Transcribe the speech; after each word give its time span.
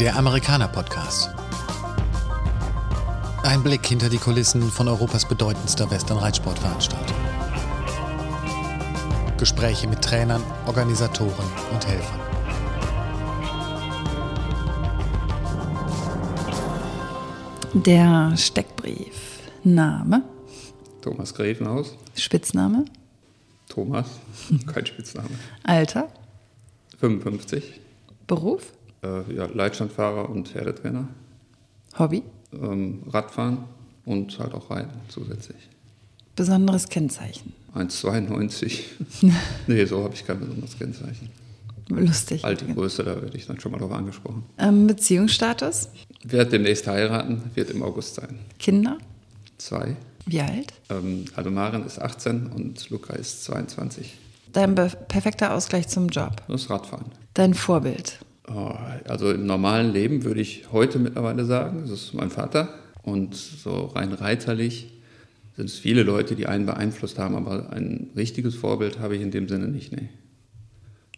Der 0.00 0.16
Amerikaner 0.16 0.66
Podcast. 0.66 1.28
Ein 3.42 3.62
Blick 3.62 3.84
hinter 3.84 4.08
die 4.08 4.16
Kulissen 4.16 4.62
von 4.62 4.88
Europas 4.88 5.28
bedeutendster 5.28 5.90
Western-Reitsportveranstaltung. 5.90 7.16
Gespräche 9.36 9.86
mit 9.88 10.00
Trainern, 10.00 10.42
Organisatoren 10.66 11.44
und 11.70 11.86
Helfern. 11.86 12.20
Der 17.74 18.34
Steckbrief. 18.38 19.40
Name, 19.64 20.22
Thomas 21.02 21.34
Grevenhaus. 21.34 21.94
Spitzname, 22.16 22.86
Thomas, 23.68 24.06
kein 24.72 24.86
Spitzname. 24.86 25.28
Alter, 25.62 26.08
55. 26.98 27.78
Beruf, 28.26 28.72
Äh, 29.02 29.34
ja, 29.34 29.46
Leitstandfahrer 29.46 30.28
und 30.28 30.48
Pferdetrainer. 30.48 31.08
Hobby, 31.98 32.22
Ähm, 32.52 33.02
Radfahren 33.08 33.58
und 34.04 34.38
halt 34.38 34.54
auch 34.54 34.70
Reiten 34.70 34.90
zusätzlich. 35.08 35.56
besonderes 36.36 36.88
Kennzeichen. 36.88 37.52
1,92. 37.74 38.80
nee, 39.66 39.84
so 39.84 40.02
habe 40.04 40.14
ich 40.14 40.26
kein 40.26 40.40
besonderes 40.40 40.76
Kennzeichen. 40.78 41.30
Lustig. 41.88 42.44
Alte 42.44 42.66
Größe, 42.66 43.02
da 43.02 43.20
werde 43.20 43.36
ich 43.36 43.46
dann 43.46 43.58
schon 43.60 43.72
mal 43.72 43.78
drauf 43.78 43.92
angesprochen. 43.92 44.44
Ähm, 44.58 44.86
Beziehungsstatus, 44.86 45.88
Werde 46.22 46.50
demnächst 46.50 46.86
heiraten, 46.86 47.42
wird 47.54 47.70
im 47.70 47.82
August 47.82 48.14
sein. 48.14 48.38
Kinder, 48.58 48.98
Zwei. 49.58 49.96
wie 50.26 50.40
alt? 50.40 50.72
Ähm, 50.88 51.24
also 51.34 51.50
Maren 51.50 51.84
ist 51.84 52.00
18 52.00 52.46
und 52.48 52.88
Luca 52.90 53.14
ist 53.14 53.44
22. 53.44 54.14
Dein 54.52 54.74
perfekter 54.74 55.52
Ausgleich 55.54 55.88
zum 55.88 56.08
Job. 56.08 56.42
Das 56.48 56.70
Radfahren. 56.70 57.06
Dein 57.34 57.54
Vorbild. 57.54 58.18
Oh, 58.52 58.74
Also 59.08 59.30
im 59.30 59.46
normalen 59.46 59.92
Leben 59.92 60.24
würde 60.24 60.40
ich 60.40 60.72
heute 60.72 60.98
mittlerweile 60.98 61.44
sagen, 61.44 61.82
das 61.82 61.90
ist 61.90 62.14
mein 62.14 62.30
Vater. 62.30 62.74
Und 63.02 63.34
so 63.34 63.86
rein 63.86 64.12
reiterlich 64.12 64.92
sind 65.56 65.66
es 65.66 65.78
viele 65.78 66.02
Leute, 66.02 66.34
die 66.34 66.46
einen 66.46 66.66
beeinflusst 66.66 67.18
haben, 67.18 67.36
aber 67.36 67.72
ein 67.72 68.10
richtiges 68.16 68.54
Vorbild 68.54 68.98
habe 68.98 69.14
ich 69.16 69.22
in 69.22 69.30
dem 69.30 69.48
Sinne 69.48 69.68
nicht. 69.68 69.92
Nee. 69.92 70.08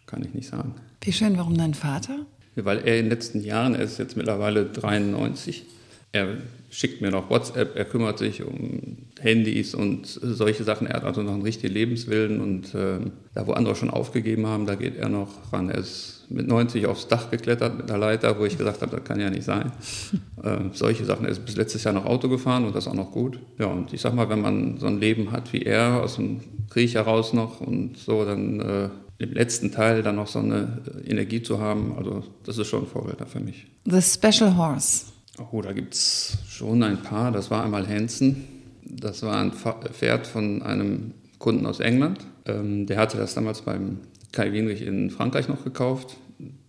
Kann 0.07 0.23
ich 0.25 0.35
nicht 0.35 0.49
sagen. 0.49 0.75
Wie 1.01 1.13
schön, 1.13 1.39
warum 1.39 1.57
dein 1.57 1.75
Vater? 1.75 2.27
Weil 2.55 2.79
er 2.79 2.99
in 2.99 3.07
den 3.07 3.11
letzten 3.11 3.41
Jahren, 3.41 3.75
er 3.75 3.83
ist 3.83 3.99
jetzt 3.99 4.17
mittlerweile 4.17 4.67
93, 4.67 5.65
er 6.13 6.37
schickt 6.73 7.03
mir 7.03 7.11
noch 7.11 7.29
WhatsApp, 7.29 7.77
er 7.77 7.85
kümmert 7.85 8.19
sich 8.19 8.43
um 8.43 8.97
Handys 9.21 9.75
und 9.75 10.07
solche 10.07 10.65
Sachen. 10.65 10.87
Er 10.87 10.97
hat 10.97 11.05
also 11.05 11.23
noch 11.23 11.35
einen 11.35 11.43
richtigen 11.43 11.75
Lebenswillen 11.75 12.41
und 12.41 12.75
äh, 12.75 12.99
da, 13.35 13.47
wo 13.47 13.53
andere 13.53 13.77
schon 13.77 13.91
aufgegeben 13.91 14.47
haben, 14.47 14.65
da 14.65 14.75
geht 14.75 14.97
er 14.97 15.11
noch 15.11 15.53
ran. 15.53 15.69
Er 15.69 15.79
ist 15.79 16.25
mit 16.31 16.49
90 16.49 16.87
aufs 16.87 17.09
Dach 17.09 17.31
geklettert 17.31 17.77
mit 17.77 17.91
einer 17.91 17.99
Leiter, 17.99 18.39
wo 18.39 18.47
ich 18.47 18.57
gesagt 18.57 18.81
habe, 18.81 18.97
das 18.97 19.05
kann 19.05 19.21
ja 19.21 19.29
nicht 19.29 19.45
sein. 19.45 19.71
äh, 20.43 20.61
solche 20.73 21.05
Sachen. 21.05 21.27
Er 21.27 21.33
ist 21.33 21.45
bis 21.45 21.57
letztes 21.57 21.85
Jahr 21.85 21.93
noch 21.93 22.07
Auto 22.07 22.31
gefahren 22.31 22.65
und 22.65 22.75
das 22.75 22.89
auch 22.89 22.95
noch 22.95 23.13
gut. 23.13 23.39
Ja, 23.59 23.67
und 23.67 23.93
ich 23.93 24.01
sag 24.01 24.15
mal, 24.15 24.31
wenn 24.31 24.41
man 24.41 24.79
so 24.79 24.87
ein 24.87 24.99
Leben 24.99 25.31
hat 25.31 25.53
wie 25.53 25.63
er, 25.63 26.03
aus 26.03 26.17
dem 26.17 26.41
Krieg 26.71 26.95
heraus 26.95 27.35
noch 27.35 27.61
und 27.61 27.99
so, 27.99 28.25
dann 28.25 28.61
äh, 28.61 28.89
im 29.19 29.33
letzten 29.35 29.73
Teil 29.73 30.03
dann 30.03 30.17
noch 30.17 30.27
so 30.27 30.39
eine 30.39 30.81
Energie 31.05 31.43
zu 31.43 31.61
haben, 31.61 31.95
also 31.99 32.25
das 32.45 32.57
ist 32.57 32.69
schon 32.69 32.85
ein 32.85 32.87
Vorbild 32.87 33.19
für 33.29 33.41
mich. 33.41 33.67
The 33.85 34.01
Special 34.01 34.57
Horse. 34.57 35.12
Oh, 35.39 35.63
da 35.63 35.73
gibt 35.73 35.95
es 35.95 36.39
schon 36.49 36.83
ein 36.83 37.03
paar. 37.03 37.33
Das 37.33 37.51
war 37.51 37.65
einmal 37.65 37.89
Hansen. 37.89 38.45
Das 38.85 39.23
war 39.23 39.41
ein 39.41 39.53
Pferd 39.53 40.27
von 40.27 40.63
einem 40.63 41.13
Kunden 41.39 41.65
aus 41.65 41.81
England. 41.81 42.27
Ähm, 42.45 42.87
der 42.87 42.99
hatte 42.99 43.17
das 43.17 43.35
damals 43.35 43.63
beim 43.63 43.99
Kai 44.33 44.53
Wienrich 44.53 44.83
in 44.83 45.11
Frankreich 45.11 45.49
noch 45.49 45.65
gekauft. 45.65 46.17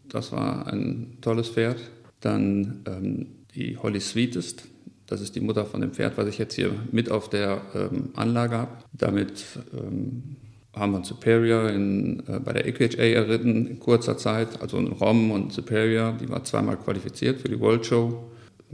Das 0.08 0.31
war 0.31 0.67
ein 0.67 1.17
tolles 1.22 1.50
Pferd. 1.50 1.78
Dann 2.22 2.83
ähm, 2.88 3.28
die 3.55 3.78
Holly 3.78 4.00
Sweetest. 4.00 4.66
Das 5.08 5.20
ist 5.20 5.36
die 5.36 5.42
Mutter 5.42 5.66
von 5.66 5.81
dem 5.81 5.92
Pferd, 5.92 6.17
was 6.17 6.27
ich 6.27 6.38
jetzt 6.38 6.55
hier 6.55 6.72
mit 6.92 7.11
auf 7.11 7.30
der 7.30 7.61
ähm, 7.76 8.09
Anlage 8.15 8.58
habe. 8.58 8.71
Damit 8.93 9.43
ähm, 9.73 10.38
haben 10.73 10.93
wir 10.93 11.04
Superior 11.04 11.70
in, 11.70 12.23
äh, 12.27 12.39
bei 12.39 12.54
der 12.54 12.65
AQHA 12.65 13.04
erritten 13.04 13.67
in 13.67 13.80
kurzer 13.80 14.17
Zeit, 14.17 14.61
also 14.61 14.77
ein 14.77 14.88
Rom 14.88 15.32
und 15.32 15.52
Superior, 15.52 16.14
die 16.14 16.30
war 16.30 16.43
zweimal 16.45 16.77
qualifiziert 16.77 17.42
für 17.42 17.49
die 17.49 17.59
World 17.59 17.86
Show. 17.86 18.23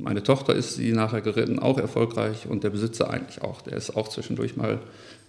Meine 0.01 0.23
Tochter 0.23 0.55
ist 0.55 0.75
sie 0.75 0.93
nachher 0.93 1.21
geritten, 1.21 1.59
auch 1.59 1.77
erfolgreich 1.77 2.47
und 2.47 2.63
der 2.63 2.69
Besitzer 2.69 3.09
eigentlich 3.09 3.41
auch. 3.41 3.61
Der 3.61 3.73
ist 3.73 3.95
auch 3.95 4.07
zwischendurch 4.07 4.55
mal 4.55 4.79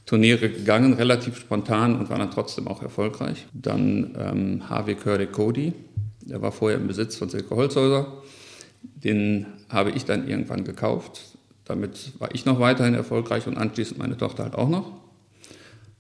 Turniere 0.06 0.48
gegangen, 0.48 0.94
relativ 0.94 1.38
spontan 1.38 1.98
und 1.98 2.08
war 2.10 2.18
dann 2.18 2.30
trotzdem 2.30 2.68
auch 2.68 2.82
erfolgreich. 2.82 3.46
Dann 3.52 4.16
ähm, 4.18 4.68
Harvey 4.68 4.94
Curdy 4.94 5.26
Cody, 5.26 5.72
der 6.22 6.40
war 6.42 6.52
vorher 6.52 6.78
im 6.78 6.86
Besitz 6.86 7.16
von 7.16 7.28
Silke 7.28 7.54
Holzhäuser. 7.54 8.22
Den 8.82 9.46
habe 9.68 9.90
ich 9.90 10.04
dann 10.04 10.26
irgendwann 10.28 10.64
gekauft. 10.64 11.36
Damit 11.64 12.12
war 12.18 12.34
ich 12.34 12.44
noch 12.46 12.60
weiterhin 12.60 12.94
erfolgreich 12.94 13.46
und 13.46 13.56
anschließend 13.56 13.98
meine 13.98 14.16
Tochter 14.16 14.44
halt 14.44 14.54
auch 14.54 14.68
noch. 14.68 14.92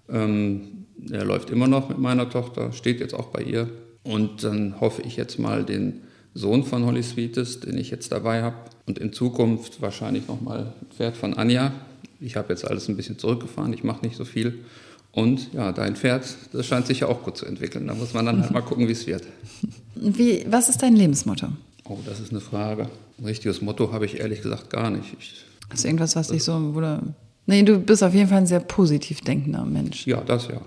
Ähm, 0.08 0.86
er 1.10 1.24
läuft 1.24 1.50
immer 1.50 1.68
noch 1.68 1.88
mit 1.88 1.98
meiner 1.98 2.28
Tochter, 2.28 2.72
steht 2.72 3.00
jetzt 3.00 3.14
auch 3.14 3.26
bei 3.26 3.42
ihr. 3.42 3.68
Und 4.02 4.44
dann 4.44 4.80
hoffe 4.80 5.02
ich 5.02 5.16
jetzt 5.16 5.38
mal 5.38 5.64
den 5.64 6.02
Sohn 6.34 6.64
von 6.64 6.84
Holly 6.86 7.02
Sweetest, 7.02 7.66
den 7.66 7.76
ich 7.78 7.90
jetzt 7.90 8.12
dabei 8.12 8.42
habe. 8.42 8.56
Und 8.86 8.98
in 8.98 9.12
Zukunft 9.12 9.80
wahrscheinlich 9.82 10.28
nochmal 10.28 10.72
ein 10.80 10.86
Pferd 10.96 11.16
von 11.16 11.34
Anja. 11.34 11.72
Ich 12.20 12.36
habe 12.36 12.50
jetzt 12.50 12.66
alles 12.66 12.88
ein 12.88 12.96
bisschen 12.96 13.18
zurückgefahren, 13.18 13.72
ich 13.72 13.84
mache 13.84 14.04
nicht 14.04 14.16
so 14.16 14.24
viel. 14.24 14.64
Und 15.12 15.52
ja, 15.52 15.72
dein 15.72 15.96
Pferd, 15.96 16.24
das 16.52 16.66
scheint 16.66 16.86
sich 16.86 17.00
ja 17.00 17.08
auch 17.08 17.22
gut 17.22 17.36
zu 17.36 17.46
entwickeln. 17.46 17.86
Da 17.86 17.94
muss 17.94 18.14
man 18.14 18.26
dann 18.26 18.42
halt 18.42 18.52
mal 18.52 18.60
gucken, 18.60 18.86
wie 18.86 18.92
es 18.92 19.06
wird. 19.06 19.24
Wie, 19.96 20.46
was 20.48 20.70
ist 20.70 20.82
dein 20.82 20.96
Lebensmotto? 20.96 21.48
Oh, 21.84 21.98
das 22.06 22.20
ist 22.20 22.30
eine 22.30 22.40
Frage. 22.40 22.88
Ein 23.18 23.24
richtiges 23.26 23.60
Motto 23.60 23.92
habe 23.92 24.06
ich 24.06 24.18
ehrlich 24.20 24.40
gesagt 24.40 24.70
gar 24.70 24.88
nicht. 24.88 25.14
Ich, 25.18 25.44
Hast 25.68 25.84
du 25.84 25.88
irgendwas, 25.88 26.16
was 26.16 26.28
dich 26.28 26.42
so, 26.42 26.54
oder? 26.54 27.02
Nee, 27.46 27.64
du 27.64 27.78
bist 27.78 28.02
auf 28.02 28.14
jeden 28.14 28.28
Fall 28.28 28.38
ein 28.38 28.46
sehr 28.46 28.60
positiv 28.60 29.20
denkender 29.20 29.64
Mensch. 29.64 30.06
Ja, 30.06 30.20
das 30.20 30.48
ja. 30.48 30.60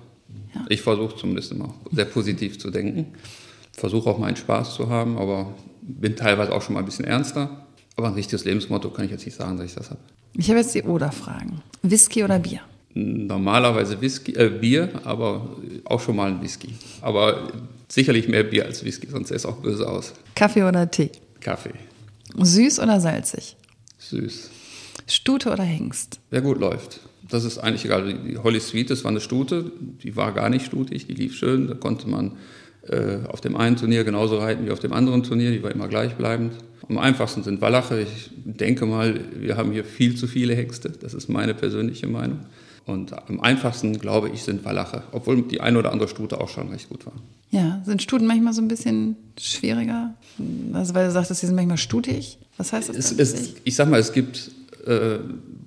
Ja. 0.53 0.65
Ich 0.69 0.81
versuche 0.81 1.15
zumindest 1.15 1.51
immer 1.51 1.73
sehr 1.91 2.05
positiv 2.05 2.59
zu 2.59 2.69
denken. 2.69 3.07
Versuche 3.75 4.09
auch 4.09 4.17
meinen 4.17 4.35
Spaß 4.35 4.75
zu 4.75 4.89
haben, 4.89 5.17
aber 5.17 5.53
bin 5.81 6.15
teilweise 6.15 6.53
auch 6.53 6.61
schon 6.61 6.73
mal 6.75 6.79
ein 6.79 6.85
bisschen 6.85 7.05
ernster. 7.05 7.65
Aber 7.95 8.07
ein 8.07 8.13
richtiges 8.13 8.45
Lebensmotto 8.45 8.89
kann 8.89 9.05
ich 9.05 9.11
jetzt 9.11 9.25
nicht 9.25 9.35
sagen, 9.35 9.57
dass 9.57 9.67
ich 9.67 9.75
das 9.75 9.89
habe. 9.89 9.99
Ich 10.35 10.49
habe 10.49 10.59
jetzt 10.59 10.73
die 10.73 10.83
Oder-Fragen. 10.83 11.61
Whisky 11.83 12.23
oder 12.23 12.39
Bier? 12.39 12.61
Normalerweise 12.95 13.99
Whisky, 14.01 14.33
äh, 14.33 14.49
Bier, 14.49 14.89
aber 15.03 15.57
auch 15.85 15.99
schon 15.99 16.15
mal 16.15 16.29
ein 16.31 16.41
Whisky. 16.41 16.69
Aber 17.01 17.51
sicherlich 17.87 18.27
mehr 18.27 18.43
Bier 18.43 18.65
als 18.65 18.83
Whisky, 18.83 19.07
sonst 19.07 19.27
sähe 19.29 19.37
es 19.37 19.45
auch 19.45 19.57
böse 19.57 19.87
aus. 19.87 20.13
Kaffee 20.35 20.63
oder 20.63 20.89
Tee? 20.89 21.11
Kaffee, 21.39 21.73
Süß 22.37 22.79
oder 22.79 22.99
salzig? 22.99 23.55
süß. 23.97 24.49
Stute 25.07 25.51
oder 25.51 25.63
Hengst? 25.63 26.19
Wer 26.29 26.41
gut 26.41 26.59
läuft. 26.59 26.99
Das 27.29 27.43
ist 27.45 27.57
eigentlich 27.57 27.85
egal. 27.85 28.13
Die 28.13 28.37
Holly 28.37 28.59
Sweet, 28.59 28.89
das 28.89 29.03
war 29.03 29.11
eine 29.11 29.21
Stute, 29.21 29.71
die 30.03 30.15
war 30.15 30.31
gar 30.33 30.49
nicht 30.49 30.65
stutig, 30.65 31.07
die 31.07 31.13
lief 31.13 31.35
schön. 31.35 31.67
Da 31.67 31.73
konnte 31.73 32.07
man 32.07 32.33
auf 33.29 33.39
dem 33.39 33.55
einen 33.55 33.77
Turnier 33.77 34.03
genauso 34.03 34.37
reiten 34.39 34.65
wie 34.65 34.71
auf 34.71 34.79
dem 34.79 34.91
anderen 34.91 35.23
Turnier, 35.23 35.51
die 35.51 35.63
war 35.63 35.71
immer 35.71 35.87
gleichbleibend. 35.87 36.53
Am 36.89 36.97
einfachsten 36.97 37.43
sind 37.43 37.61
Wallache. 37.61 38.01
Ich 38.01 38.31
denke 38.43 38.85
mal, 38.85 39.19
wir 39.39 39.55
haben 39.55 39.71
hier 39.71 39.85
viel 39.85 40.15
zu 40.15 40.27
viele 40.27 40.53
Hengste. 40.53 40.89
Das 40.89 41.13
ist 41.13 41.29
meine 41.29 41.53
persönliche 41.53 42.07
Meinung. 42.07 42.39
Und 42.85 43.13
am 43.29 43.39
einfachsten, 43.39 43.97
glaube 43.97 44.29
ich, 44.29 44.43
sind 44.43 44.65
Wallache, 44.65 45.03
obwohl 45.13 45.41
die 45.43 45.61
eine 45.61 45.79
oder 45.79 45.93
andere 45.93 46.09
Stute 46.09 46.41
auch 46.41 46.49
schon 46.49 46.69
recht 46.69 46.89
gut 46.89 47.05
war. 47.05 47.13
Ja, 47.51 47.81
sind 47.85 48.01
Stuten 48.01 48.25
manchmal 48.25 48.51
so 48.51 48.61
ein 48.61 48.67
bisschen 48.67 49.15
schwieriger? 49.39 50.15
Also 50.73 50.93
weil 50.93 51.05
du 51.05 51.11
sagtest, 51.11 51.39
sie 51.39 51.47
sind 51.47 51.55
manchmal 51.55 51.77
stutig. 51.77 52.39
Was 52.57 52.73
heißt 52.73 52.89
das? 52.89 52.97
Es, 52.97 53.11
es, 53.13 53.53
ich 53.63 53.75
sag 53.75 53.89
mal, 53.89 53.99
es 53.99 54.11
gibt 54.11 54.51
äh, 54.85 55.19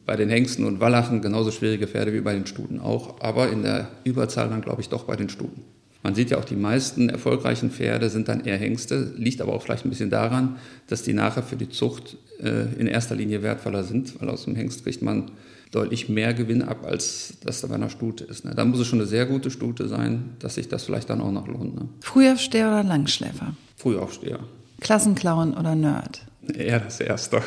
bei 0.05 0.17
den 0.17 0.29
Hengsten 0.29 0.67
und 0.67 0.81
Wallachen 0.81 1.23
genauso 1.23 1.51
schwierige 1.51 1.87
Pferde 1.87 2.13
wie 2.13 2.21
bei 2.21 2.35
den 2.35 2.47
Stuten 2.47 2.81
auch, 2.81 3.21
aber 3.23 3.51
in 3.51 3.63
der 3.63 3.89
Überzahl 4.05 4.51
dann, 4.51 4.61
glaube 4.61 4.83
ich, 4.83 4.91
doch 4.91 5.05
bei 5.05 5.17
den 5.17 5.31
Stuten. 5.31 5.63
Man 6.07 6.15
sieht 6.15 6.31
ja 6.31 6.39
auch, 6.39 6.45
die 6.45 6.55
meisten 6.55 7.09
erfolgreichen 7.09 7.73
Pferde 7.73 8.11
sind 8.11 8.29
dann 8.29 8.45
eher 8.45 8.57
Hengste, 8.57 9.13
liegt 9.17 9.41
aber 9.41 9.53
auch 9.53 9.63
vielleicht 9.63 9.85
ein 9.85 9.91
bisschen 9.91 10.09
daran, 10.09 10.55
dass 10.87 11.03
die 11.03 11.13
nachher 11.13 11.43
für 11.43 11.57
die 11.57 11.69
Zucht 11.69 12.17
äh, 12.41 12.73
in 12.79 12.87
erster 12.87 13.17
Linie 13.17 13.43
wertvoller 13.43 13.83
sind, 13.83 14.21
weil 14.21 14.31
aus 14.31 14.45
dem 14.45 14.55
Hengst 14.55 14.85
kriegt 14.85 15.03
man 15.03 15.33
deutlich 15.73 16.09
mehr 16.09 16.33
Gewinn 16.33 16.63
ab, 16.63 16.87
als 16.87 17.35
das 17.45 17.61
da 17.61 17.67
bei 17.67 17.75
einer 17.75 17.91
Stute 17.91 18.23
ist. 18.23 18.45
Ne? 18.45 18.55
Dann 18.55 18.71
muss 18.71 18.79
es 18.79 18.87
schon 18.87 19.01
eine 19.01 19.09
sehr 19.09 19.27
gute 19.27 19.51
Stute 19.51 19.89
sein, 19.89 20.37
dass 20.39 20.55
sich 20.55 20.69
das 20.69 20.85
vielleicht 20.85 21.11
dann 21.11 21.21
auch 21.21 21.33
noch 21.33 21.49
lohnt. 21.49 21.75
Ne? 21.75 21.89
Frühaufsteher 22.03 22.69
oder 22.69 22.85
Langschläfer? 22.85 23.57
Frühaufsteher. 23.77 24.39
Klassenclown 24.81 25.55
oder 25.55 25.75
Nerd? 25.75 26.21
Eher 26.55 26.79
das 26.79 27.01
Erste. 27.01 27.43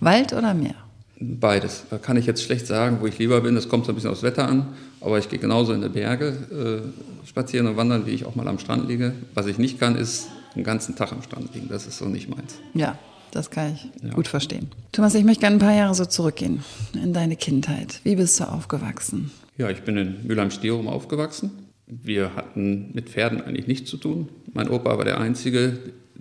Wald 0.00 0.32
oder 0.32 0.54
Meer? 0.54 0.74
Beides. 1.20 1.84
Da 1.90 1.98
kann 1.98 2.16
ich 2.16 2.26
jetzt 2.26 2.42
schlecht 2.42 2.66
sagen, 2.66 2.98
wo 3.00 3.06
ich 3.06 3.18
lieber 3.18 3.40
bin. 3.40 3.54
Das 3.54 3.68
kommt 3.68 3.86
so 3.86 3.92
ein 3.92 3.94
bisschen 3.96 4.10
aufs 4.10 4.22
Wetter 4.22 4.46
an. 4.48 4.68
Aber 5.00 5.18
ich 5.18 5.28
gehe 5.28 5.38
genauso 5.38 5.72
in 5.72 5.82
die 5.82 5.88
Berge 5.88 6.92
äh, 7.24 7.26
spazieren 7.26 7.66
und 7.66 7.76
wandern, 7.76 8.06
wie 8.06 8.10
ich 8.12 8.24
auch 8.24 8.34
mal 8.36 8.46
am 8.46 8.58
Strand 8.58 8.88
liege. 8.88 9.12
Was 9.34 9.46
ich 9.46 9.58
nicht 9.58 9.80
kann, 9.80 9.96
ist 9.96 10.28
den 10.54 10.64
ganzen 10.64 10.94
Tag 10.96 11.12
am 11.12 11.22
Strand 11.22 11.54
liegen. 11.54 11.68
Das 11.68 11.86
ist 11.86 11.98
so 11.98 12.04
nicht 12.06 12.28
meins. 12.28 12.54
Ja, 12.74 12.98
das 13.32 13.50
kann 13.50 13.74
ich 13.74 13.88
Ja. 14.02 14.14
gut 14.14 14.28
verstehen. 14.28 14.68
Thomas, 14.92 15.14
ich 15.14 15.24
möchte 15.24 15.40
gerne 15.40 15.56
ein 15.56 15.60
paar 15.60 15.74
Jahre 15.74 15.94
so 15.94 16.04
zurückgehen 16.04 16.62
in 16.94 17.12
deine 17.12 17.36
Kindheit. 17.36 18.00
Wie 18.04 18.14
bist 18.16 18.38
du 18.38 18.44
aufgewachsen? 18.44 19.30
Ja, 19.56 19.70
ich 19.70 19.82
bin 19.82 19.96
in 19.96 20.26
Mülheim-Stierum 20.26 20.86
aufgewachsen. 20.86 21.50
Wir 21.86 22.34
hatten 22.36 22.90
mit 22.92 23.08
Pferden 23.08 23.40
eigentlich 23.42 23.66
nichts 23.66 23.90
zu 23.90 23.96
tun. 23.96 24.28
Mein 24.52 24.68
Opa 24.68 24.96
war 24.98 25.04
der 25.04 25.18
Einzige, 25.20 25.78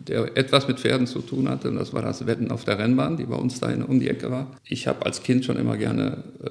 der 0.07 0.37
etwas 0.37 0.67
mit 0.67 0.79
Pferden 0.79 1.07
zu 1.07 1.19
tun 1.19 1.49
hatte. 1.49 1.69
Und 1.69 1.75
das 1.75 1.93
war 1.93 2.01
das 2.01 2.25
Wetten 2.25 2.51
auf 2.51 2.63
der 2.63 2.79
Rennbahn, 2.79 3.17
die 3.17 3.25
bei 3.25 3.35
uns 3.35 3.59
da 3.59 3.73
um 3.87 3.99
die 3.99 4.09
Ecke 4.09 4.31
war. 4.31 4.47
Ich 4.65 4.87
habe 4.87 5.05
als 5.05 5.23
Kind 5.23 5.45
schon 5.45 5.57
immer 5.57 5.77
gerne 5.77 6.23
äh, 6.43 6.49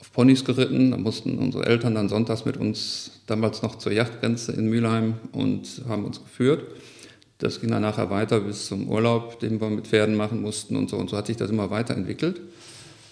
auf 0.00 0.12
Ponys 0.12 0.44
geritten. 0.44 0.90
Da 0.90 0.96
mussten 0.96 1.38
unsere 1.38 1.66
Eltern 1.66 1.94
dann 1.94 2.08
sonntags 2.08 2.44
mit 2.44 2.56
uns 2.56 3.22
damals 3.26 3.62
noch 3.62 3.76
zur 3.76 3.92
Yachtgrenze 3.92 4.52
in 4.52 4.68
Mülheim 4.68 5.14
und 5.32 5.82
haben 5.88 6.04
uns 6.04 6.22
geführt. 6.22 6.64
Das 7.38 7.60
ging 7.60 7.70
dann 7.70 7.82
nachher 7.82 8.10
weiter 8.10 8.40
bis 8.40 8.66
zum 8.66 8.88
Urlaub, 8.88 9.40
den 9.40 9.60
wir 9.60 9.70
mit 9.70 9.86
Pferden 9.86 10.14
machen 10.14 10.42
mussten 10.42 10.76
und 10.76 10.90
so. 10.90 10.96
Und 10.96 11.08
so 11.08 11.16
hat 11.16 11.26
sich 11.26 11.36
das 11.36 11.50
immer 11.50 11.70
weiterentwickelt. 11.70 12.40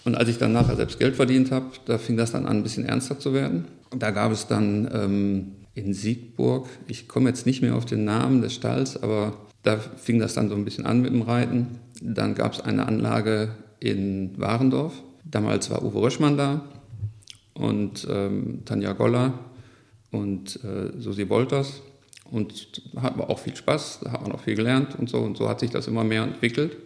Und 0.05 0.15
als 0.15 0.29
ich 0.29 0.37
dann 0.37 0.53
nachher 0.53 0.75
selbst 0.75 0.99
Geld 0.99 1.15
verdient 1.15 1.51
habe, 1.51 1.65
da 1.85 1.97
fing 1.97 2.15
das 2.15 2.31
dann 2.31 2.45
an, 2.45 2.57
ein 2.57 2.63
bisschen 2.63 2.85
ernster 2.85 3.19
zu 3.19 3.33
werden. 3.33 3.65
Da 3.97 4.11
gab 4.11 4.31
es 4.31 4.47
dann 4.47 4.89
ähm, 4.93 5.51
in 5.73 5.93
Siegburg, 5.93 6.67
ich 6.87 7.07
komme 7.07 7.29
jetzt 7.29 7.45
nicht 7.45 7.61
mehr 7.61 7.75
auf 7.75 7.85
den 7.85 8.03
Namen 8.03 8.41
des 8.41 8.53
Stalls, 8.53 9.01
aber 9.01 9.33
da 9.63 9.77
fing 9.77 10.19
das 10.19 10.33
dann 10.33 10.49
so 10.49 10.55
ein 10.55 10.65
bisschen 10.65 10.85
an 10.85 11.01
mit 11.01 11.11
dem 11.11 11.21
Reiten. 11.21 11.79
Dann 12.01 12.35
gab 12.35 12.53
es 12.53 12.61
eine 12.61 12.87
Anlage 12.87 13.55
in 13.79 14.33
Warendorf. 14.37 14.93
Damals 15.23 15.69
war 15.69 15.83
Uwe 15.83 16.01
Röschmann 16.01 16.37
da 16.37 16.63
und 17.53 18.07
ähm, 18.09 18.61
Tanja 18.65 18.93
Goller 18.93 19.33
und 20.11 20.63
äh, 20.63 20.99
Susi 20.99 21.29
Wolters. 21.29 21.81
Und 22.31 22.81
da 22.93 23.01
hatten 23.01 23.19
wir 23.19 23.29
auch 23.29 23.39
viel 23.39 23.55
Spaß, 23.55 24.01
da 24.03 24.11
hat 24.11 24.21
man 24.21 24.31
auch 24.31 24.41
viel 24.41 24.55
gelernt 24.55 24.97
und 24.97 25.09
so. 25.09 25.19
Und 25.19 25.37
so 25.37 25.49
hat 25.49 25.59
sich 25.59 25.71
das 25.71 25.87
immer 25.87 26.03
mehr 26.03 26.23
entwickelt. 26.23 26.77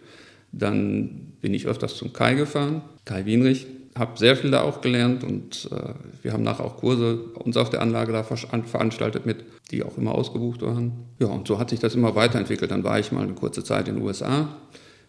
Dann 0.52 1.32
bin 1.40 1.52
ich 1.54 1.66
öfters 1.66 1.96
zum 1.96 2.12
Kai 2.12 2.34
gefahren, 2.34 2.82
Kai 3.04 3.26
Wienrich, 3.26 3.66
habe 3.96 4.18
sehr 4.18 4.36
viel 4.36 4.50
da 4.50 4.62
auch 4.62 4.80
gelernt 4.80 5.22
und 5.22 5.68
äh, 5.70 5.94
wir 6.22 6.32
haben 6.32 6.42
nachher 6.42 6.64
auch 6.64 6.76
Kurse 6.76 7.18
bei 7.34 7.40
uns 7.40 7.56
auf 7.56 7.70
der 7.70 7.80
Anlage 7.80 8.12
da 8.12 8.22
veranstaltet 8.22 9.24
mit, 9.24 9.44
die 9.70 9.82
auch 9.84 9.96
immer 9.96 10.14
ausgebucht 10.14 10.62
waren. 10.62 10.92
Ja, 11.20 11.28
und 11.28 11.46
so 11.46 11.58
hat 11.58 11.70
sich 11.70 11.78
das 11.78 11.94
immer 11.94 12.14
weiterentwickelt. 12.14 12.70
Dann 12.70 12.84
war 12.84 12.98
ich 12.98 13.12
mal 13.12 13.22
eine 13.22 13.34
kurze 13.34 13.62
Zeit 13.62 13.88
in 13.88 13.96
den 13.96 14.04
USA, 14.04 14.48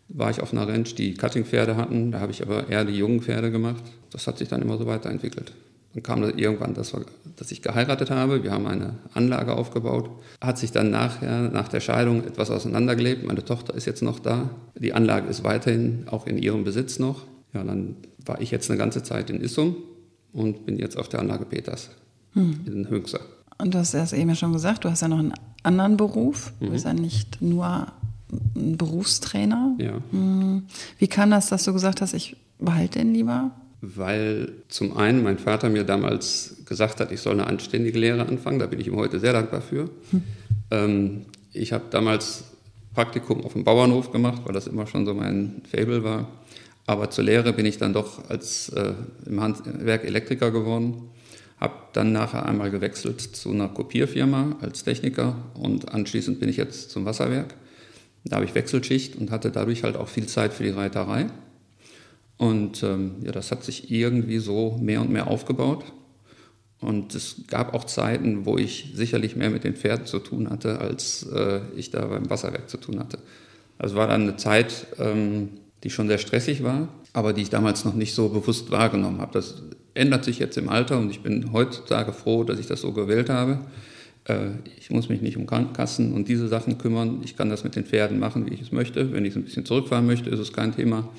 war 0.08 0.30
ich 0.30 0.42
auf 0.42 0.54
einer 0.54 0.68
Ranch, 0.68 0.96
die 0.96 1.16
Cutting-Pferde 1.16 1.78
hatten, 1.78 2.12
da 2.12 2.20
habe 2.20 2.32
ich 2.32 2.44
aber 2.44 2.70
eher 2.70 2.86
die 2.86 2.96
jungen 2.96 3.22
Pferde 3.22 3.52
gemacht. 3.52 3.84
Das 4.12 4.28
hat 4.28 4.38
sich 4.38 4.50
dann 4.50 4.62
immer 4.62 4.78
so 4.78 4.86
weiterentwickelt. 4.86 5.52
Dann 5.96 6.04
kam 6.04 6.22
das 6.22 6.34
irgendwann, 6.36 6.74
dass, 6.74 6.94
wir, 6.94 7.06
dass 7.38 7.52
ich 7.52 7.62
geheiratet 7.62 8.12
habe. 8.12 8.44
Wir 8.44 8.52
haben 8.52 8.68
eine 8.68 8.96
Anlage 9.14 9.54
aufgebaut. 9.56 10.10
Hat 10.42 10.58
sich 10.58 10.74
dann 10.74 10.92
nachher, 10.92 11.50
nach 11.50 11.70
der 11.70 11.80
Scheidung 11.80 12.26
etwas 12.26 12.52
auseinandergelebt. 12.52 13.26
Meine 13.26 13.46
Tochter 13.46 13.74
ist 13.74 13.86
jetzt 13.86 14.04
noch 14.04 14.20
da. 14.20 14.50
Die 14.78 14.94
Anlage 14.94 15.30
ist 15.30 15.46
weiterhin 15.46 16.06
auch 16.12 16.28
in 16.28 16.38
ihrem 16.38 16.66
Besitz 16.66 17.00
noch. 17.00 17.24
Ja, 17.56 17.64
dann 17.64 17.96
war 18.26 18.42
ich 18.42 18.52
jetzt 18.52 18.70
eine 18.70 18.78
ganze 18.78 19.02
Zeit 19.02 19.30
in 19.30 19.40
Issum 19.42 19.78
und 20.34 20.66
bin 20.66 20.78
jetzt 20.78 20.98
auf 20.98 21.08
der 21.08 21.22
Anlage 21.22 21.46
Peters 21.46 21.90
hm. 22.34 22.60
in 22.66 22.90
Höchster. 22.90 23.22
Und 23.58 23.74
du 23.74 23.80
hast 23.80 23.94
erst 23.94 24.14
eben 24.14 24.30
ja 24.30 24.36
schon 24.36 24.52
gesagt, 24.52 24.84
du 24.84 24.90
hast 24.90 25.02
ja 25.02 25.08
noch 25.08 25.20
einen 25.20 25.34
anderen 25.64 25.96
Beruf. 25.96 26.52
Du 26.60 26.68
mhm. 26.68 26.72
bist 26.72 26.84
ja 26.84 26.94
nicht 26.94 27.42
nur 27.42 27.88
ein 28.56 28.76
Berufstrainer. 28.78 29.76
Ja. 29.80 30.02
Hm. 30.12 30.64
Wie 30.98 31.08
kann 31.08 31.32
das, 31.32 31.48
dass 31.48 31.64
du 31.64 31.72
gesagt 31.72 32.02
hast, 32.02 32.14
ich 32.14 32.36
behalte 32.60 33.00
ihn 33.00 33.14
lieber? 33.14 33.52
Weil 33.80 34.52
zum 34.68 34.98
einen 34.98 35.24
mein 35.24 35.38
Vater 35.38 35.70
mir 35.70 35.86
damals 35.86 36.58
gesagt 36.66 37.00
hat, 37.00 37.14
ich 37.14 37.22
soll 37.22 37.34
eine 37.34 37.48
anständige 37.48 37.98
Lehre 37.98 38.26
anfangen. 38.26 38.60
Da 38.60 38.66
bin 38.66 38.82
ich 38.82 38.88
ihm 38.88 38.98
heute 38.98 39.22
sehr 39.22 39.32
dankbar 39.32 39.62
für. 39.62 39.90
Hm. 40.12 40.24
Ähm, 40.72 41.22
ich 41.54 41.72
habe 41.72 41.86
damals 41.90 42.44
Praktikum 42.94 43.46
auf 43.46 43.54
dem 43.54 43.64
Bauernhof 43.64 44.12
gemacht, 44.12 44.42
weil 44.44 44.54
das 44.54 44.68
immer 44.68 44.88
schon 44.88 45.06
so 45.06 45.14
mein 45.14 45.62
Fable 45.72 46.04
war. 46.04 46.28
Aber 46.88 47.10
zur 47.10 47.24
Lehre 47.24 47.54
bin 47.54 47.66
ich 47.66 47.78
dann 47.78 47.94
doch 47.94 48.30
als 48.30 48.70
äh, 48.70 48.94
im 49.26 49.42
Handwerk 49.42 50.04
Elektriker 50.04 50.52
geworden. 50.52 51.10
Habe 51.60 51.74
dann 51.94 52.12
nachher 52.12 52.46
einmal 52.46 52.70
gewechselt 52.70 53.22
zu 53.22 53.52
einer 53.52 53.70
Kopierfirma 53.70 54.58
als 54.62 54.84
Techniker 54.84 55.36
und 55.56 55.94
anschließend 55.94 56.40
bin 56.40 56.50
ich 56.50 56.58
jetzt 56.58 56.92
zum 56.92 57.06
Wasserwerk. 57.06 57.56
Da 58.24 58.38
habe 58.38 58.46
ich 58.46 58.56
Wechselschicht 58.56 59.16
und 59.16 59.32
hatte 59.32 59.52
dadurch 59.52 59.84
halt 59.84 59.96
auch 59.96 60.08
viel 60.08 60.28
Zeit 60.28 60.54
für 60.54 60.64
die 60.64 60.70
Reiterei. 60.70 61.28
Und 62.38 62.84
ähm, 62.84 63.16
ja, 63.24 63.32
das 63.32 63.52
hat 63.52 63.64
sich 63.64 63.90
irgendwie 63.92 64.40
so 64.40 64.78
mehr 64.82 65.02
und 65.02 65.12
mehr 65.12 65.28
aufgebaut. 65.28 65.86
Und 66.82 67.16
es 67.16 67.44
gab 67.48 67.74
auch 67.74 67.86
Zeiten, 67.86 68.46
wo 68.46 68.58
ich 68.58 68.92
sicherlich 68.94 69.36
mehr 69.36 69.50
mit 69.50 69.64
den 69.64 69.76
Pferden 69.76 70.06
zu 70.06 70.20
tun 70.20 70.50
hatte, 70.50 70.80
als 70.80 71.24
äh, 71.24 71.62
ich 71.76 71.92
da 71.92 72.06
beim 72.06 72.30
Wasserwerk 72.30 72.70
zu 72.70 72.78
tun 72.78 73.00
hatte. 73.00 73.20
Also 73.78 73.96
war 73.96 74.08
dann 74.08 74.24
eine 74.24 74.36
Zeit, 74.36 74.88
ähm, 75.00 75.50
die 75.84 75.90
schon 75.90 76.08
sehr 76.08 76.18
stressig 76.18 76.64
war, 76.64 76.88
aber 77.14 77.34
die 77.34 77.42
ich 77.44 77.50
damals 77.50 77.86
noch 77.86 77.94
nicht 77.94 78.14
so 78.14 78.30
bewusst 78.30 78.72
wahrgenommen 78.72 79.22
habe. 79.22 79.34
Das 79.34 79.64
ändert 79.94 80.26
sich 80.26 80.40
jetzt 80.40 80.58
im 80.58 80.70
Alter 80.70 80.98
und 80.98 81.10
ich 81.10 81.22
bin 81.22 81.52
heutzutage 81.54 82.14
froh, 82.14 82.44
dass 82.44 82.60
ich 82.60 82.68
das 82.68 82.82
so 82.82 82.92
gewählt 82.92 83.30
habe. 83.30 83.60
Äh, 84.26 84.50
ich 84.78 84.90
muss 84.90 85.10
mich 85.10 85.22
nicht 85.22 85.38
um 85.38 85.46
Krankenkassen 85.46 86.14
und 86.14 86.28
diese 86.28 86.48
Sachen 86.48 86.78
kümmern. 86.78 87.22
Ich 87.24 87.38
kann 87.38 87.50
das 87.50 87.64
mit 87.64 87.76
den 87.76 87.86
Pferden 87.86 88.20
machen, 88.20 88.46
wie 88.46 88.54
ich 88.54 88.62
es 88.62 88.72
möchte. 88.72 89.14
Wenn 89.14 89.26
ich 89.26 89.32
es 89.32 89.36
ein 89.38 89.44
bisschen 89.44 89.66
zurückfahren 89.66 90.06
möchte, 90.06 90.30
ist 90.30 90.40
es 90.40 90.54
kein 90.54 90.76
Thema. 90.76 91.10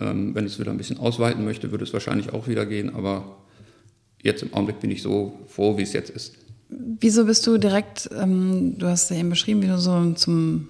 Ähm, 0.00 0.34
wenn 0.34 0.46
ich 0.46 0.52
es 0.52 0.58
wieder 0.58 0.70
ein 0.70 0.78
bisschen 0.78 0.98
ausweiten 0.98 1.44
möchte, 1.44 1.70
würde 1.70 1.84
es 1.84 1.92
wahrscheinlich 1.92 2.32
auch 2.32 2.48
wieder 2.48 2.66
gehen. 2.66 2.94
Aber 2.94 3.36
jetzt 4.22 4.42
im 4.42 4.52
Augenblick 4.52 4.80
bin 4.80 4.90
ich 4.90 5.02
so 5.02 5.38
froh, 5.48 5.76
wie 5.78 5.82
es 5.82 5.92
jetzt 5.92 6.10
ist. 6.10 6.34
Wieso 6.68 7.26
bist 7.26 7.46
du 7.46 7.58
direkt, 7.58 8.08
ähm, 8.18 8.78
du 8.78 8.86
hast 8.86 9.10
ja 9.10 9.16
eben 9.16 9.30
beschrieben, 9.30 9.62
wie 9.62 9.66
du 9.66 9.78
so 9.78 10.12
zum 10.12 10.68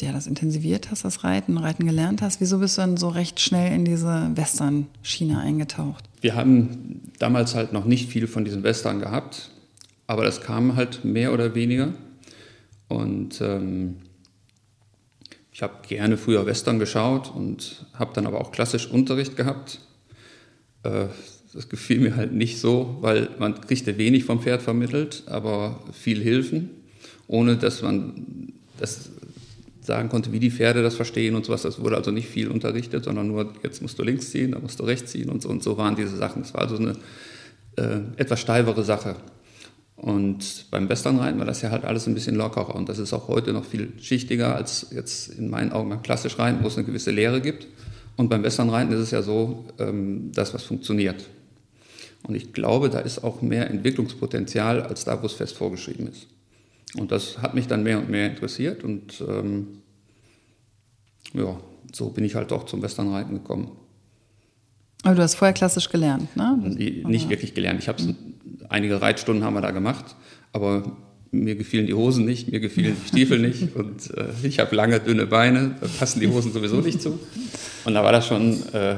ja, 0.00 0.12
das 0.12 0.26
intensiviert 0.26 0.90
hast, 0.90 1.04
das 1.04 1.24
Reiten, 1.24 1.58
Reiten 1.58 1.86
gelernt 1.86 2.22
hast. 2.22 2.40
Wieso 2.40 2.58
bist 2.58 2.76
du 2.76 2.82
dann 2.82 2.96
so 2.96 3.08
recht 3.08 3.40
schnell 3.40 3.72
in 3.72 3.84
diese 3.84 4.30
Western-Schiene 4.34 5.38
eingetaucht? 5.38 6.04
Wir 6.20 6.34
haben 6.34 7.02
damals 7.18 7.54
halt 7.54 7.72
noch 7.72 7.84
nicht 7.84 8.08
viel 8.08 8.26
von 8.26 8.44
diesen 8.44 8.62
Western 8.62 9.00
gehabt, 9.00 9.50
aber 10.06 10.24
das 10.24 10.40
kam 10.40 10.76
halt 10.76 11.04
mehr 11.04 11.32
oder 11.32 11.54
weniger. 11.54 11.92
Und 12.88 13.40
ähm, 13.40 13.96
ich 15.52 15.62
habe 15.62 15.74
gerne 15.86 16.16
früher 16.16 16.46
Western 16.46 16.78
geschaut 16.78 17.34
und 17.34 17.86
habe 17.94 18.12
dann 18.14 18.26
aber 18.26 18.40
auch 18.40 18.52
klassisch 18.52 18.86
Unterricht 18.90 19.36
gehabt. 19.36 19.80
Äh, 20.84 21.06
das 21.52 21.68
gefiel 21.68 22.00
mir 22.00 22.16
halt 22.16 22.32
nicht 22.32 22.60
so, 22.60 22.98
weil 23.00 23.30
man 23.38 23.60
kriegte 23.60 23.98
wenig 23.98 24.24
vom 24.24 24.40
Pferd 24.40 24.62
vermittelt, 24.62 25.24
aber 25.26 25.80
viel 25.92 26.22
Hilfen, 26.22 26.70
ohne 27.26 27.56
dass 27.56 27.82
man 27.82 28.52
das 28.78 29.10
sagen 29.88 30.08
konnte, 30.08 30.30
wie 30.30 30.38
die 30.38 30.52
Pferde 30.52 30.82
das 30.82 30.94
verstehen 30.94 31.34
und 31.34 31.44
sowas. 31.44 31.62
Das 31.62 31.80
wurde 31.80 31.96
also 31.96 32.12
nicht 32.12 32.28
viel 32.28 32.48
unterrichtet, 32.48 33.04
sondern 33.04 33.26
nur, 33.26 33.52
jetzt 33.64 33.82
musst 33.82 33.98
du 33.98 34.04
links 34.04 34.30
ziehen, 34.30 34.52
dann 34.52 34.62
musst 34.62 34.78
du 34.78 34.84
rechts 34.84 35.10
ziehen 35.10 35.30
und 35.30 35.42
so 35.42 35.48
und 35.48 35.64
so 35.64 35.76
waren 35.76 35.96
diese 35.96 36.16
Sachen. 36.16 36.42
Es 36.42 36.54
war 36.54 36.60
also 36.60 36.76
eine 36.76 36.92
äh, 37.76 38.00
etwas 38.16 38.38
steifere 38.38 38.84
Sache. 38.84 39.16
Und 39.96 40.66
beim 40.70 40.88
Westernreiten 40.88 41.40
war 41.40 41.46
das 41.46 41.62
ja 41.62 41.70
halt 41.70 41.84
alles 41.84 42.06
ein 42.06 42.14
bisschen 42.14 42.36
lockerer 42.36 42.76
und 42.76 42.88
das 42.88 43.00
ist 43.00 43.12
auch 43.12 43.26
heute 43.26 43.52
noch 43.52 43.64
viel 43.64 43.92
schichtiger 44.00 44.54
als 44.54 44.88
jetzt 44.92 45.30
in 45.30 45.50
meinen 45.50 45.72
Augen 45.72 45.88
beim 45.88 46.02
klassisch 46.02 46.38
Reiten, 46.38 46.62
wo 46.62 46.68
es 46.68 46.76
eine 46.76 46.86
gewisse 46.86 47.10
Lehre 47.10 47.40
gibt. 47.40 47.66
Und 48.16 48.28
beim 48.28 48.44
Westernreiten 48.44 48.92
ist 48.92 49.00
es 49.00 49.10
ja 49.10 49.22
so, 49.22 49.64
ähm, 49.78 50.30
dass 50.32 50.54
was 50.54 50.62
funktioniert. 50.62 51.28
Und 52.22 52.34
ich 52.34 52.52
glaube, 52.52 52.90
da 52.90 53.00
ist 53.00 53.24
auch 53.24 53.42
mehr 53.42 53.70
Entwicklungspotenzial 53.70 54.82
als 54.82 55.04
da, 55.04 55.20
wo 55.22 55.26
es 55.26 55.32
fest 55.32 55.56
vorgeschrieben 55.56 56.08
ist. 56.08 56.26
Und 56.96 57.10
das 57.10 57.38
hat 57.38 57.54
mich 57.54 57.66
dann 57.66 57.82
mehr 57.82 57.98
und 57.98 58.08
mehr 58.08 58.30
interessiert 58.30 58.82
und 58.82 59.22
ähm, 59.26 59.82
ja, 61.34 61.56
so 61.92 62.10
bin 62.10 62.24
ich 62.24 62.34
halt 62.34 62.52
auch 62.52 62.64
zum 62.64 62.82
Westernreiten 62.82 63.34
gekommen. 63.34 63.72
Aber 65.02 65.14
du 65.14 65.22
hast 65.22 65.36
vorher 65.36 65.54
klassisch 65.54 65.88
gelernt, 65.90 66.34
ne? 66.36 66.58
Nicht 66.58 67.28
wirklich 67.28 67.54
gelernt. 67.54 67.80
Ich 67.80 67.88
habe 67.88 68.02
einige 68.68 69.00
Reitstunden 69.00 69.44
haben 69.44 69.54
wir 69.54 69.60
da 69.60 69.70
gemacht, 69.70 70.16
aber 70.52 70.96
mir 71.30 71.56
gefielen 71.56 71.86
die 71.86 71.94
Hosen 71.94 72.24
nicht, 72.24 72.50
mir 72.50 72.60
gefielen 72.60 72.96
die 73.02 73.08
Stiefel 73.08 73.38
nicht 73.38 73.74
und 73.76 74.10
äh, 74.16 74.28
ich 74.42 74.58
habe 74.58 74.74
lange, 74.74 74.98
dünne 74.98 75.26
Beine, 75.26 75.76
da 75.80 75.86
passen 75.98 76.20
die 76.20 76.28
Hosen 76.28 76.52
sowieso 76.52 76.80
nicht 76.80 77.02
zu. 77.02 77.18
Und 77.84 77.94
da 77.94 78.02
war 78.02 78.12
das 78.12 78.26
schon 78.26 78.62
äh, 78.72 78.96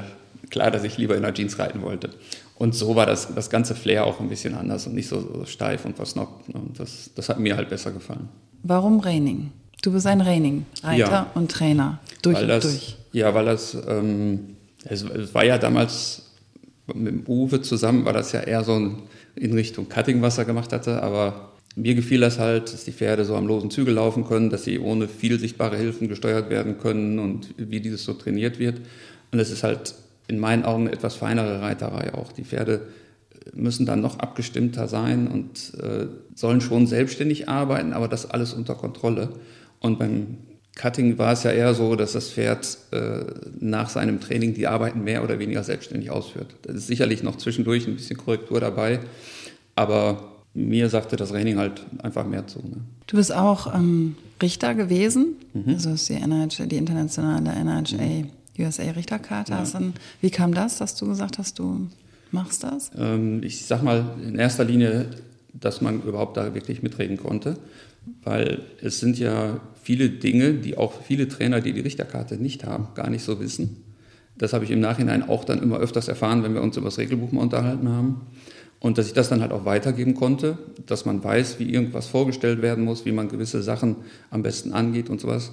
klar, 0.48 0.70
dass 0.70 0.84
ich 0.84 0.96
lieber 0.96 1.16
in 1.16 1.22
der 1.22 1.34
Jeans 1.34 1.58
reiten 1.58 1.82
wollte. 1.82 2.10
Und 2.56 2.74
so 2.74 2.94
war 2.94 3.06
das, 3.06 3.34
das 3.34 3.48
ganze 3.48 3.74
Flair 3.74 4.04
auch 4.04 4.20
ein 4.20 4.28
bisschen 4.28 4.54
anders 4.54 4.86
und 4.86 4.94
nicht 4.94 5.08
so, 5.08 5.20
so 5.20 5.44
steif 5.46 5.84
und 5.86 5.96
versnockt. 5.96 6.54
Und 6.54 6.78
das, 6.78 7.10
das 7.14 7.28
hat 7.28 7.40
mir 7.40 7.56
halt 7.56 7.70
besser 7.70 7.90
gefallen. 7.90 8.28
Warum 8.62 9.00
Reining? 9.00 9.50
Du 9.82 9.92
bist 9.92 10.06
ein 10.06 10.20
Reining-Reiter 10.20 10.98
ja, 10.98 11.30
und 11.34 11.50
Trainer. 11.50 12.00
Durch 12.22 12.40
und 12.40 12.48
das, 12.48 12.64
durch. 12.64 12.96
Ja, 13.12 13.34
weil 13.34 13.46
das, 13.46 13.76
ähm, 13.88 14.56
es, 14.84 15.02
es, 15.02 15.34
war 15.34 15.44
ja 15.44 15.58
damals 15.58 16.22
mit 16.94 17.28
Uwe 17.28 17.62
zusammen, 17.62 18.04
war 18.04 18.12
das 18.12 18.32
ja 18.32 18.40
eher 18.40 18.62
so 18.62 18.74
ein, 18.74 19.02
in 19.36 19.54
Richtung 19.54 19.88
Cutting, 19.88 20.20
was 20.22 20.38
er 20.38 20.44
gemacht 20.44 20.72
hatte. 20.72 21.02
Aber 21.02 21.52
mir 21.76 21.94
gefiel 21.94 22.20
das 22.20 22.38
halt, 22.38 22.72
dass 22.72 22.84
die 22.84 22.92
Pferde 22.92 23.24
so 23.24 23.36
am 23.36 23.46
losen 23.46 23.70
Zügel 23.70 23.94
laufen 23.94 24.26
können, 24.26 24.50
dass 24.50 24.64
sie 24.64 24.78
ohne 24.78 25.08
viel 25.08 25.38
sichtbare 25.38 25.76
Hilfen 25.76 26.08
gesteuert 26.08 26.50
werden 26.50 26.78
können 26.78 27.18
und 27.18 27.54
wie 27.56 27.80
dieses 27.80 28.04
so 28.04 28.12
trainiert 28.12 28.58
wird. 28.58 28.80
Und 29.32 29.38
es 29.38 29.50
ist 29.50 29.62
halt 29.62 29.94
in 30.28 30.38
meinen 30.38 30.64
Augen 30.64 30.86
eine 30.86 30.92
etwas 30.92 31.16
feinere 31.16 31.62
Reiterei 31.62 32.14
auch. 32.14 32.32
Die 32.32 32.44
Pferde 32.44 32.82
müssen 33.54 33.86
dann 33.86 34.00
noch 34.00 34.18
abgestimmter 34.18 34.88
sein 34.88 35.26
und 35.28 35.72
äh, 35.82 36.06
sollen 36.34 36.60
schon 36.60 36.86
selbstständig 36.86 37.48
arbeiten, 37.48 37.92
aber 37.92 38.08
das 38.08 38.30
alles 38.30 38.52
unter 38.52 38.74
Kontrolle. 38.74 39.30
Und 39.80 39.98
beim 39.98 40.38
Cutting 40.76 41.18
war 41.18 41.32
es 41.32 41.42
ja 41.42 41.50
eher 41.50 41.74
so, 41.74 41.96
dass 41.96 42.12
das 42.12 42.30
Pferd 42.30 42.78
äh, 42.92 43.24
nach 43.58 43.90
seinem 43.90 44.20
Training 44.20 44.54
die 44.54 44.66
Arbeiten 44.66 45.02
mehr 45.02 45.22
oder 45.24 45.38
weniger 45.38 45.64
selbstständig 45.64 46.10
ausführt. 46.10 46.54
Da 46.62 46.72
ist 46.72 46.86
sicherlich 46.86 47.22
noch 47.22 47.36
zwischendurch 47.36 47.86
ein 47.86 47.96
bisschen 47.96 48.16
Korrektur 48.16 48.60
dabei, 48.60 49.00
aber 49.74 50.32
mir 50.54 50.88
sagte 50.88 51.16
das 51.16 51.30
Training 51.30 51.58
halt 51.58 51.82
einfach 52.02 52.26
mehr 52.26 52.46
zu. 52.46 52.60
Ne? 52.60 52.76
Du 53.06 53.16
bist 53.16 53.34
auch 53.34 53.74
ähm, 53.74 54.16
Richter 54.40 54.74
gewesen, 54.74 55.34
mhm. 55.52 55.74
also 55.74 55.90
ist 55.90 56.08
die, 56.08 56.14
NHA, 56.14 56.66
die 56.66 56.76
internationale 56.76 57.52
NHA. 57.64 58.24
USA 58.58 58.82
Richterkarte. 58.90 59.52
Ja. 59.52 59.80
wie 60.20 60.30
kam 60.30 60.54
das, 60.54 60.78
dass 60.78 60.94
du 60.94 61.06
gesagt 61.06 61.38
hast, 61.38 61.58
du 61.58 61.88
machst 62.30 62.62
das? 62.62 62.90
Ähm, 62.96 63.42
ich 63.42 63.64
sag 63.64 63.82
mal 63.82 64.04
in 64.22 64.38
erster 64.38 64.64
Linie, 64.64 65.06
dass 65.54 65.80
man 65.80 66.02
überhaupt 66.02 66.36
da 66.36 66.54
wirklich 66.54 66.82
mitreden 66.82 67.16
konnte, 67.16 67.56
weil 68.22 68.62
es 68.82 69.00
sind 69.00 69.18
ja 69.18 69.60
viele 69.82 70.08
Dinge, 70.10 70.54
die 70.54 70.76
auch 70.76 71.02
viele 71.02 71.28
Trainer, 71.28 71.60
die 71.60 71.72
die 71.72 71.80
Richterkarte 71.80 72.36
nicht 72.36 72.64
haben, 72.64 72.88
gar 72.94 73.10
nicht 73.10 73.22
so 73.22 73.40
wissen. 73.40 73.84
Das 74.36 74.52
habe 74.52 74.64
ich 74.64 74.70
im 74.70 74.80
Nachhinein 74.80 75.28
auch 75.28 75.44
dann 75.44 75.62
immer 75.62 75.78
öfters 75.78 76.08
erfahren, 76.08 76.42
wenn 76.42 76.54
wir 76.54 76.62
uns 76.62 76.76
über 76.76 76.86
das 76.86 76.98
Regelbuch 76.98 77.32
mal 77.32 77.42
unterhalten 77.42 77.88
haben. 77.88 78.22
Und 78.78 78.96
dass 78.96 79.06
ich 79.06 79.12
das 79.12 79.28
dann 79.28 79.42
halt 79.42 79.52
auch 79.52 79.66
weitergeben 79.66 80.14
konnte, 80.14 80.56
dass 80.86 81.04
man 81.04 81.22
weiß, 81.22 81.58
wie 81.58 81.70
irgendwas 81.70 82.06
vorgestellt 82.06 82.62
werden 82.62 82.84
muss, 82.84 83.04
wie 83.04 83.12
man 83.12 83.28
gewisse 83.28 83.62
Sachen 83.62 83.96
am 84.30 84.42
besten 84.42 84.72
angeht 84.72 85.10
und 85.10 85.20
sowas. 85.20 85.52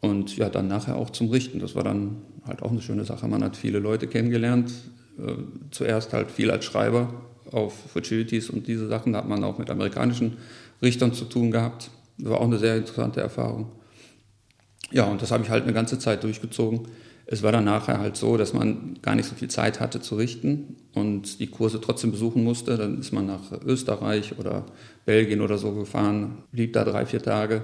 Und 0.00 0.36
ja, 0.36 0.50
dann 0.50 0.66
nachher 0.66 0.96
auch 0.96 1.10
zum 1.10 1.30
Richten. 1.30 1.60
Das 1.60 1.76
war 1.76 1.84
dann 1.84 2.16
halt 2.44 2.62
auch 2.62 2.72
eine 2.72 2.82
schöne 2.82 3.04
Sache. 3.04 3.28
Man 3.28 3.44
hat 3.44 3.56
viele 3.56 3.78
Leute 3.78 4.08
kennengelernt. 4.08 4.72
Äh, 5.18 5.34
zuerst 5.70 6.12
halt 6.12 6.30
viel 6.32 6.50
als 6.50 6.64
Schreiber 6.64 7.14
auf 7.52 7.72
Futilities 7.92 8.50
und 8.50 8.66
diese 8.66 8.88
Sachen. 8.88 9.12
Da 9.12 9.20
hat 9.20 9.28
man 9.28 9.44
auch 9.44 9.58
mit 9.58 9.70
amerikanischen 9.70 10.38
Richtern 10.82 11.12
zu 11.12 11.24
tun 11.24 11.50
gehabt. 11.50 11.90
Das 12.18 12.30
war 12.30 12.40
auch 12.40 12.46
eine 12.46 12.58
sehr 12.58 12.76
interessante 12.76 13.20
Erfahrung. 13.20 13.72
Ja, 14.90 15.04
und 15.04 15.22
das 15.22 15.30
habe 15.30 15.42
ich 15.42 15.50
halt 15.50 15.64
eine 15.64 15.72
ganze 15.72 15.98
Zeit 15.98 16.22
durchgezogen. 16.22 16.88
Es 17.26 17.42
war 17.42 17.52
dann 17.52 17.64
nachher 17.64 17.98
halt 17.98 18.16
so, 18.16 18.36
dass 18.36 18.52
man 18.52 18.98
gar 19.00 19.14
nicht 19.14 19.28
so 19.28 19.34
viel 19.34 19.48
Zeit 19.48 19.80
hatte 19.80 20.00
zu 20.00 20.16
richten 20.16 20.76
und 20.92 21.40
die 21.40 21.46
Kurse 21.46 21.80
trotzdem 21.80 22.10
besuchen 22.10 22.44
musste. 22.44 22.76
Dann 22.76 23.00
ist 23.00 23.12
man 23.12 23.26
nach 23.26 23.50
Österreich 23.64 24.38
oder 24.38 24.66
Belgien 25.06 25.40
oder 25.40 25.56
so 25.56 25.72
gefahren, 25.72 26.42
blieb 26.52 26.74
da 26.74 26.84
drei, 26.84 27.06
vier 27.06 27.22
Tage 27.22 27.62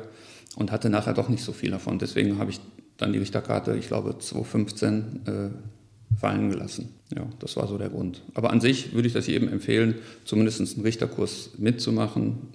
und 0.56 0.72
hatte 0.72 0.88
nachher 0.88 1.12
doch 1.12 1.28
nicht 1.28 1.44
so 1.44 1.52
viel 1.52 1.70
davon. 1.70 1.98
Deswegen 1.98 2.38
habe 2.38 2.50
ich 2.50 2.60
dann 2.96 3.12
die 3.12 3.18
Richterkarte, 3.18 3.76
ich 3.76 3.88
glaube 3.88 4.18
2015, 4.18 5.20
äh, 5.26 6.18
fallen 6.18 6.50
gelassen. 6.50 6.94
Ja, 7.14 7.26
das 7.38 7.56
war 7.56 7.66
so 7.68 7.78
der 7.78 7.88
Grund. 7.88 8.22
Aber 8.34 8.50
an 8.50 8.60
sich 8.60 8.92
würde 8.94 9.08
ich 9.08 9.14
das 9.14 9.26
jedem 9.26 9.48
empfehlen, 9.48 9.96
zumindest 10.24 10.60
einen 10.60 10.82
Richterkurs 10.84 11.50
mitzumachen, 11.58 12.48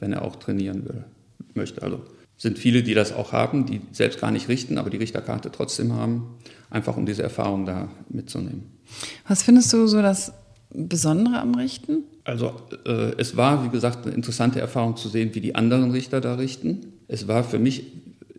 wenn 0.00 0.12
er 0.12 0.22
auch 0.22 0.36
trainieren 0.36 0.84
will, 0.84 1.04
möchte. 1.54 1.82
Also 1.82 2.00
sind 2.36 2.58
viele, 2.58 2.82
die 2.82 2.94
das 2.94 3.12
auch 3.12 3.32
haben, 3.32 3.66
die 3.66 3.80
selbst 3.92 4.20
gar 4.20 4.30
nicht 4.30 4.48
richten, 4.48 4.78
aber 4.78 4.90
die 4.90 4.96
Richterkarte 4.96 5.52
trotzdem 5.52 5.92
haben, 5.92 6.38
einfach 6.70 6.96
um 6.96 7.06
diese 7.06 7.22
Erfahrung 7.22 7.66
da 7.66 7.88
mitzunehmen. 8.08 8.64
Was 9.28 9.42
findest 9.42 9.72
du 9.72 9.86
so 9.86 10.02
das 10.02 10.32
Besondere 10.70 11.40
am 11.40 11.54
Richten? 11.54 12.04
Also 12.24 12.52
äh, 12.86 13.12
es 13.18 13.36
war, 13.36 13.64
wie 13.64 13.68
gesagt, 13.68 14.06
eine 14.06 14.14
interessante 14.14 14.60
Erfahrung 14.60 14.96
zu 14.96 15.08
sehen, 15.08 15.30
wie 15.34 15.40
die 15.40 15.54
anderen 15.54 15.90
Richter 15.90 16.20
da 16.20 16.34
richten. 16.34 16.92
Es 17.08 17.28
war 17.28 17.44
für 17.44 17.58
mich 17.58 17.84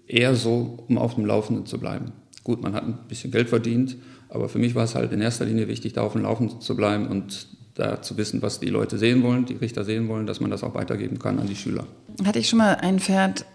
eher 0.08 0.36
so, 0.36 0.84
um 0.88 0.98
auf 0.98 1.16
dem 1.16 1.26
Laufenden 1.26 1.66
zu 1.66 1.80
bleiben. 1.80 2.12
Gut, 2.44 2.62
man 2.62 2.74
hat 2.74 2.84
ein 2.84 2.98
bisschen 3.08 3.32
Geld 3.32 3.50
verdient, 3.50 3.96
aber 4.30 4.50
für 4.50 4.60
mich 4.60 4.76
war 4.76 4.84
es 4.84 4.96
halt 4.96 5.14
in 5.14 5.22
erster 5.22 5.46
Linie 5.46 5.68
wichtig, 5.68 5.94
da 5.94 6.02
auf 6.02 6.14
dem 6.14 6.24
Laufenden 6.24 6.60
zu 6.60 6.76
bleiben 6.76 7.08
und 7.08 7.48
da 7.76 8.02
zu 8.02 8.18
wissen, 8.18 8.42
was 8.42 8.60
die 8.60 8.70
Leute 8.70 8.98
sehen 8.98 9.24
wollen, 9.24 9.46
die 9.46 9.56
Richter 9.56 9.84
sehen 9.84 10.08
wollen, 10.08 10.28
dass 10.28 10.40
man 10.40 10.52
das 10.52 10.64
auch 10.64 10.76
weitergeben 10.76 11.20
kann 11.20 11.40
an 11.40 11.48
die 11.48 11.56
Schüler. 11.56 11.86
Hatte 12.26 12.40
ich 12.40 12.50
schon 12.50 12.60
mal 12.60 12.76
ein 12.76 13.00
Pferd 13.00 13.46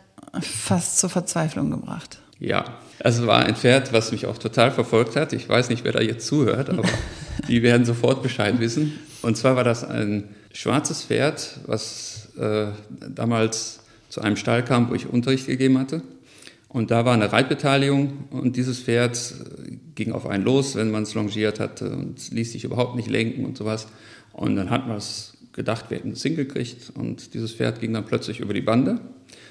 fast 0.41 0.99
zur 0.99 1.11
Verzweiflung 1.11 1.71
gebracht. 1.71 2.19
Ja, 2.41 2.65
also 3.03 3.27
war 3.27 3.45
ein 3.45 3.57
Pferd, 3.57 3.93
was 3.93 4.13
mich 4.13 4.27
auch 4.27 4.39
total 4.39 4.71
verfolgt 4.71 5.17
hat. 5.17 5.33
Ich 5.33 5.49
weiß 5.49 5.71
nicht, 5.71 5.85
wer 5.85 5.93
da 5.93 6.01
jetzt 6.01 6.27
zuhört, 6.27 6.71
aber 6.71 6.85
die 7.49 7.63
werden 7.63 7.85
sofort 7.85 8.23
Bescheid 8.23 8.61
wissen. 8.61 8.99
Und 9.23 9.37
zwar 9.37 9.57
war 9.57 9.65
das 9.65 9.85
ein 9.85 10.25
schwarzes 10.53 11.05
Pferd, 11.05 11.61
was 11.67 12.29
äh, 12.39 12.67
damals 13.09 13.81
zu 14.09 14.21
einem 14.21 14.37
Stall 14.37 14.65
kam, 14.65 14.89
wo 14.91 14.95
ich 14.95 15.07
Unterricht 15.07 15.47
gegeben 15.47 15.79
hatte. 15.79 16.03
Und 16.69 16.91
da 16.91 17.05
war 17.05 17.15
eine 17.15 17.33
Reitbeteiligung 17.33 18.25
und 18.31 18.57
dieses 18.57 18.81
Pferd 18.81 19.35
ging 19.95 20.13
auf 20.13 20.27
einen 20.27 20.45
los, 20.45 20.75
wenn 20.75 20.91
man 20.91 21.05
es 21.05 21.15
longiert 21.15 21.61
hatte 21.61 21.91
und 21.91 22.31
ließ 22.31 22.53
sich 22.53 22.65
überhaupt 22.65 22.95
nicht 22.95 23.09
lenken 23.09 23.47
und 23.47 23.57
sowas. 23.57 23.89
Und 24.33 24.57
dann 24.57 24.69
hat 24.69 24.87
man 24.87 24.99
es 24.99 25.39
gedacht, 25.53 25.87
wir 25.89 25.97
hätten 25.97 26.13
es 26.13 26.23
hingekriegt 26.23 26.93
und 26.95 27.33
dieses 27.35 27.55
Pferd 27.55 27.81
ging 27.81 27.95
dann 27.95 28.05
plötzlich 28.05 28.41
über 28.41 28.53
die 28.53 28.61
Bande 28.61 29.01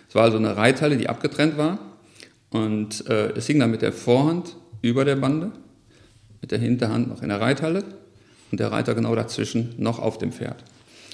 es 0.08 0.16
war 0.16 0.24
also 0.24 0.38
eine 0.38 0.56
Reithalle, 0.56 0.98
die 0.98 1.10
abgetrennt 1.10 1.58
war. 1.58 1.80
Und 2.50 3.08
äh, 3.10 3.32
es 3.32 3.48
hing 3.48 3.60
dann 3.60 3.72
mit 3.72 3.82
der 3.82 3.92
Vorhand 3.92 4.56
über 4.82 5.04
der 5.04 5.18
Bande, 5.18 5.52
mit 6.42 6.52
der 6.52 6.60
Hinterhand 6.60 7.10
noch 7.10 7.22
in 7.22 7.30
der 7.30 7.42
Reithalle 7.42 7.84
und 8.52 8.60
der 8.60 8.72
Reiter 8.72 8.96
genau 8.96 9.14
dazwischen 9.16 9.76
noch 9.78 10.00
auf 10.00 10.18
dem 10.18 10.32
Pferd. 10.32 10.64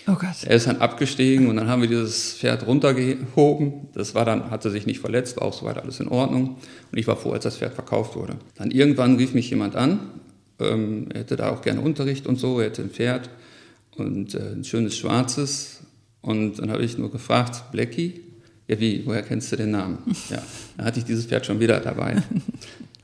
Oh 0.07 0.15
Gott. 0.15 0.43
Er 0.45 0.55
ist 0.55 0.67
dann 0.67 0.77
abgestiegen 0.77 1.47
und 1.47 1.55
dann 1.55 1.67
haben 1.67 1.81
wir 1.81 1.89
dieses 1.89 2.33
Pferd 2.33 2.67
runtergehoben. 2.67 3.87
Das 3.93 4.15
war 4.15 4.25
dann, 4.25 4.51
hatte 4.51 4.69
sich 4.69 4.85
nicht 4.85 4.99
verletzt, 4.99 5.37
war 5.37 5.47
auch 5.47 5.53
soweit 5.53 5.77
alles 5.77 5.99
in 5.99 6.09
Ordnung. 6.09 6.57
Und 6.91 6.97
ich 6.97 7.07
war 7.07 7.15
froh, 7.15 7.31
als 7.31 7.43
das 7.43 7.57
Pferd 7.57 7.73
verkauft 7.73 8.15
wurde. 8.15 8.35
Dann 8.55 8.71
irgendwann 8.71 9.15
rief 9.15 9.33
mich 9.33 9.49
jemand 9.49 9.75
an. 9.75 9.99
Ähm, 10.59 11.07
er 11.13 11.21
hätte 11.21 11.35
da 11.35 11.49
auch 11.51 11.61
gerne 11.61 11.81
Unterricht 11.81 12.27
und 12.27 12.37
so. 12.37 12.59
Er 12.59 12.67
hätte 12.67 12.81
ein 12.81 12.89
Pferd 12.89 13.29
und 13.95 14.35
äh, 14.35 14.53
ein 14.53 14.63
schönes 14.63 14.97
schwarzes. 14.97 15.81
Und 16.21 16.59
dann 16.59 16.71
habe 16.71 16.83
ich 16.83 16.97
nur 16.97 17.11
gefragt, 17.11 17.71
Blackie, 17.71 18.21
ja, 18.67 18.79
wie, 18.79 19.05
woher 19.05 19.23
kennst 19.23 19.51
du 19.51 19.55
den 19.55 19.71
Namen? 19.71 19.99
Ja, 20.29 20.41
dann 20.77 20.85
hatte 20.85 20.99
ich 20.99 21.05
dieses 21.05 21.25
Pferd 21.25 21.45
schon 21.45 21.59
wieder 21.59 21.79
dabei. 21.79 22.21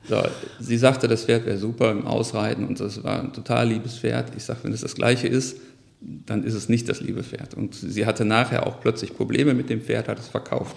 So, 0.08 0.22
sie 0.58 0.76
sagte, 0.76 1.06
das 1.06 1.26
Pferd 1.26 1.46
wäre 1.46 1.58
super 1.58 1.92
im 1.92 2.06
Ausreiten 2.06 2.66
und 2.66 2.80
das 2.80 3.04
war 3.04 3.20
ein 3.20 3.32
total 3.32 3.68
liebes 3.68 3.98
Pferd. 3.98 4.32
Ich 4.36 4.42
sage, 4.44 4.60
wenn 4.62 4.72
es 4.72 4.80
das 4.80 4.96
gleiche 4.96 5.28
ist, 5.28 5.58
dann 6.00 6.44
ist 6.44 6.54
es 6.54 6.68
nicht 6.68 6.88
das 6.88 7.00
liebe 7.00 7.22
Pferd. 7.22 7.54
Und 7.54 7.74
sie 7.74 8.06
hatte 8.06 8.24
nachher 8.24 8.66
auch 8.66 8.80
plötzlich 8.80 9.14
Probleme 9.14 9.54
mit 9.54 9.68
dem 9.70 9.82
Pferd, 9.82 10.08
hat 10.08 10.18
es 10.18 10.28
verkauft. 10.28 10.76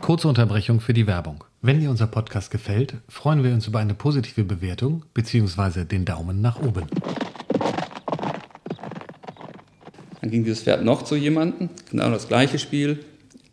Kurze 0.00 0.28
Unterbrechung 0.28 0.80
für 0.80 0.92
die 0.92 1.06
Werbung. 1.06 1.44
Wenn 1.62 1.78
dir 1.78 1.90
unser 1.90 2.06
Podcast 2.06 2.50
gefällt, 2.50 2.94
freuen 3.08 3.44
wir 3.44 3.52
uns 3.52 3.66
über 3.66 3.78
eine 3.78 3.94
positive 3.94 4.44
Bewertung 4.44 5.04
bzw. 5.14 5.84
den 5.84 6.04
Daumen 6.04 6.40
nach 6.40 6.60
oben. 6.60 6.86
Dann 10.20 10.30
ging 10.30 10.44
dieses 10.44 10.62
Pferd 10.62 10.84
noch 10.84 11.02
zu 11.02 11.16
jemandem, 11.16 11.70
genau 11.90 12.10
das 12.10 12.28
gleiche 12.28 12.58
Spiel. 12.58 13.04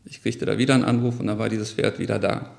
Ich 0.06 0.22
kriegte 0.22 0.46
da 0.46 0.58
wieder 0.58 0.74
einen 0.74 0.84
Anruf 0.84 1.20
und 1.20 1.28
dann 1.28 1.38
war 1.38 1.50
dieses 1.50 1.72
Pferd 1.72 2.00
wieder 2.00 2.18
da. 2.18 2.56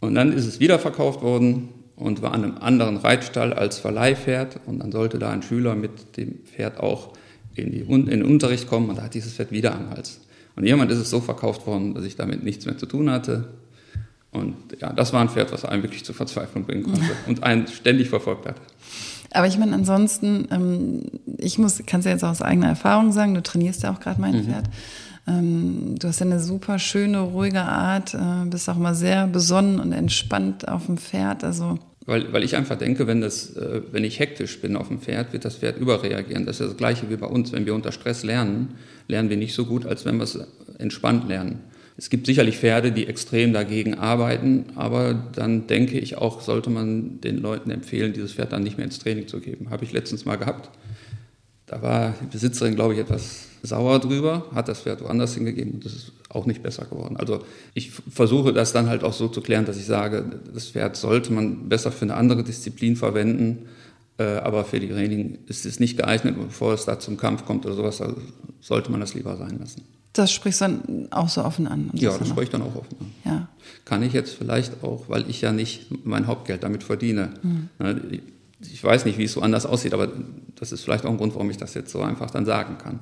Und 0.00 0.14
dann 0.14 0.32
ist 0.32 0.46
es 0.46 0.60
wieder 0.60 0.78
verkauft 0.78 1.22
worden 1.22 1.68
und 1.96 2.22
war 2.22 2.32
an 2.32 2.44
einem 2.44 2.58
anderen 2.58 2.96
Reitstall 2.96 3.52
als 3.52 3.78
Verleihpferd. 3.78 4.60
Und 4.66 4.80
dann 4.80 4.92
sollte 4.92 5.18
da 5.18 5.30
ein 5.30 5.42
Schüler 5.42 5.74
mit 5.74 6.16
dem 6.16 6.40
Pferd 6.44 6.80
auch 6.80 7.12
in, 7.54 7.70
die, 7.70 7.80
in 7.80 8.06
den 8.06 8.22
Unterricht 8.22 8.66
kommen 8.66 8.88
und 8.88 8.98
da 8.98 9.02
hat 9.02 9.14
dieses 9.14 9.34
Pferd 9.34 9.50
wieder 9.52 9.74
am 9.74 9.90
Hals. 9.90 10.20
Und 10.56 10.64
jemand 10.64 10.90
ist 10.90 10.98
es 10.98 11.10
so 11.10 11.20
verkauft 11.20 11.66
worden, 11.66 11.94
dass 11.94 12.04
ich 12.04 12.16
damit 12.16 12.42
nichts 12.42 12.66
mehr 12.66 12.76
zu 12.76 12.86
tun 12.86 13.10
hatte. 13.10 13.48
Und 14.30 14.56
ja, 14.80 14.92
das 14.92 15.12
war 15.12 15.20
ein 15.20 15.28
Pferd, 15.28 15.52
was 15.52 15.64
einen 15.64 15.82
wirklich 15.82 16.04
zur 16.04 16.14
Verzweiflung 16.14 16.64
bringen 16.64 16.84
konnte 16.84 17.10
und 17.26 17.42
einen 17.42 17.66
ständig 17.66 18.08
verfolgt 18.08 18.46
hat. 18.46 18.56
Aber 19.34 19.46
ich 19.46 19.58
meine, 19.58 19.74
ansonsten, 19.74 20.46
ähm, 20.50 21.02
ich 21.38 21.58
muss, 21.58 21.82
kannst 21.86 22.06
ja 22.06 22.12
jetzt 22.12 22.24
auch 22.24 22.30
aus 22.30 22.42
eigener 22.42 22.68
Erfahrung 22.68 23.12
sagen, 23.12 23.34
du 23.34 23.42
trainierst 23.42 23.82
ja 23.82 23.92
auch 23.92 24.00
gerade 24.00 24.20
mein 24.20 24.36
mhm. 24.36 24.44
Pferd. 24.44 24.64
Ähm, 25.26 25.96
du 25.98 26.08
hast 26.08 26.20
ja 26.20 26.26
eine 26.26 26.40
super 26.40 26.78
schöne, 26.78 27.20
ruhige 27.20 27.62
Art, 27.62 28.14
äh, 28.14 28.46
bist 28.46 28.68
auch 28.68 28.76
immer 28.76 28.94
sehr 28.94 29.26
besonnen 29.26 29.78
und 29.78 29.92
entspannt 29.92 30.68
auf 30.68 30.86
dem 30.86 30.98
Pferd. 30.98 31.44
Also 31.44 31.78
weil, 32.06 32.32
weil 32.32 32.42
ich 32.42 32.56
einfach 32.56 32.76
denke, 32.76 33.06
wenn, 33.06 33.20
das, 33.20 33.56
äh, 33.56 33.82
wenn 33.92 34.02
ich 34.04 34.18
hektisch 34.18 34.60
bin 34.60 34.76
auf 34.76 34.88
dem 34.88 35.00
Pferd, 35.00 35.32
wird 35.32 35.44
das 35.44 35.56
Pferd 35.56 35.78
überreagieren. 35.78 36.46
Das 36.46 36.60
ist 36.60 36.70
das 36.70 36.76
Gleiche 36.76 37.08
wie 37.10 37.16
bei 37.16 37.26
uns. 37.26 37.52
Wenn 37.52 37.66
wir 37.66 37.74
unter 37.74 37.92
Stress 37.92 38.24
lernen, 38.24 38.74
lernen 39.06 39.30
wir 39.30 39.36
nicht 39.36 39.54
so 39.54 39.66
gut, 39.66 39.86
als 39.86 40.04
wenn 40.04 40.16
wir 40.16 40.24
es 40.24 40.38
entspannt 40.78 41.28
lernen. 41.28 41.60
Es 41.96 42.10
gibt 42.10 42.26
sicherlich 42.26 42.58
Pferde, 42.58 42.90
die 42.90 43.06
extrem 43.06 43.52
dagegen 43.52 43.94
arbeiten, 43.94 44.64
aber 44.74 45.14
dann 45.14 45.66
denke 45.66 45.98
ich 45.98 46.16
auch, 46.16 46.40
sollte 46.40 46.70
man 46.70 47.20
den 47.20 47.38
Leuten 47.38 47.70
empfehlen, 47.70 48.14
dieses 48.14 48.32
Pferd 48.32 48.52
dann 48.52 48.62
nicht 48.62 48.78
mehr 48.78 48.86
ins 48.86 48.98
Training 48.98 49.28
zu 49.28 49.40
geben. 49.40 49.70
Habe 49.70 49.84
ich 49.84 49.92
letztens 49.92 50.24
mal 50.24 50.36
gehabt. 50.36 50.70
Da 51.72 51.80
war 51.80 52.12
die 52.20 52.26
Besitzerin, 52.26 52.74
glaube 52.74 52.92
ich, 52.92 53.00
etwas 53.00 53.46
sauer 53.62 53.98
drüber, 53.98 54.44
hat 54.54 54.68
das 54.68 54.80
Pferd 54.80 55.02
woanders 55.02 55.32
hingegeben 55.32 55.72
und 55.72 55.84
das 55.86 55.94
ist 55.94 56.12
auch 56.28 56.44
nicht 56.44 56.62
besser 56.62 56.84
geworden. 56.84 57.16
Also 57.16 57.46
ich 57.72 57.90
versuche 57.90 58.52
das 58.52 58.74
dann 58.74 58.90
halt 58.90 59.02
auch 59.02 59.14
so 59.14 59.26
zu 59.28 59.40
klären, 59.40 59.64
dass 59.64 59.78
ich 59.78 59.86
sage, 59.86 60.22
das 60.52 60.66
Pferd 60.68 60.96
sollte 60.96 61.32
man 61.32 61.70
besser 61.70 61.90
für 61.90 62.02
eine 62.02 62.16
andere 62.16 62.44
Disziplin 62.44 62.94
verwenden, 62.94 63.70
äh, 64.18 64.24
aber 64.24 64.66
für 64.66 64.80
die 64.80 64.90
Training 64.90 65.38
ist 65.46 65.64
es 65.64 65.80
nicht 65.80 65.96
geeignet, 65.96 66.36
bevor 66.36 66.74
es 66.74 66.84
da 66.84 66.98
zum 66.98 67.16
Kampf 67.16 67.46
kommt 67.46 67.64
oder 67.64 67.74
sowas, 67.74 68.02
also 68.02 68.16
sollte 68.60 68.90
man 68.90 69.00
das 69.00 69.14
lieber 69.14 69.34
sein 69.38 69.58
lassen. 69.58 69.80
Das 70.12 70.30
sprichst 70.30 70.60
du 70.60 70.64
dann 70.66 71.08
auch 71.10 71.30
so 71.30 71.42
offen 71.42 71.66
an? 71.66 71.88
Ja, 71.94 72.18
das 72.18 72.28
spreche 72.28 72.42
ich 72.42 72.50
dann 72.50 72.60
auch 72.60 72.76
offen 72.76 72.96
an. 73.00 73.12
Ja. 73.24 73.48
Kann 73.86 74.02
ich 74.02 74.12
jetzt 74.12 74.34
vielleicht 74.34 74.84
auch, 74.84 75.04
weil 75.08 75.24
ich 75.30 75.40
ja 75.40 75.52
nicht 75.52 75.86
mein 76.04 76.26
Hauptgeld 76.26 76.64
damit 76.64 76.82
verdiene. 76.82 77.30
Mhm. 77.42 77.70
Ich 78.70 78.82
weiß 78.82 79.04
nicht, 79.04 79.18
wie 79.18 79.24
es 79.24 79.32
so 79.32 79.40
anders 79.40 79.66
aussieht, 79.66 79.94
aber 79.94 80.08
das 80.56 80.72
ist 80.72 80.82
vielleicht 80.82 81.04
auch 81.04 81.10
ein 81.10 81.16
Grund, 81.16 81.34
warum 81.34 81.50
ich 81.50 81.56
das 81.56 81.74
jetzt 81.74 81.90
so 81.90 82.00
einfach 82.02 82.30
dann 82.30 82.44
sagen 82.44 82.78
kann. 82.78 83.00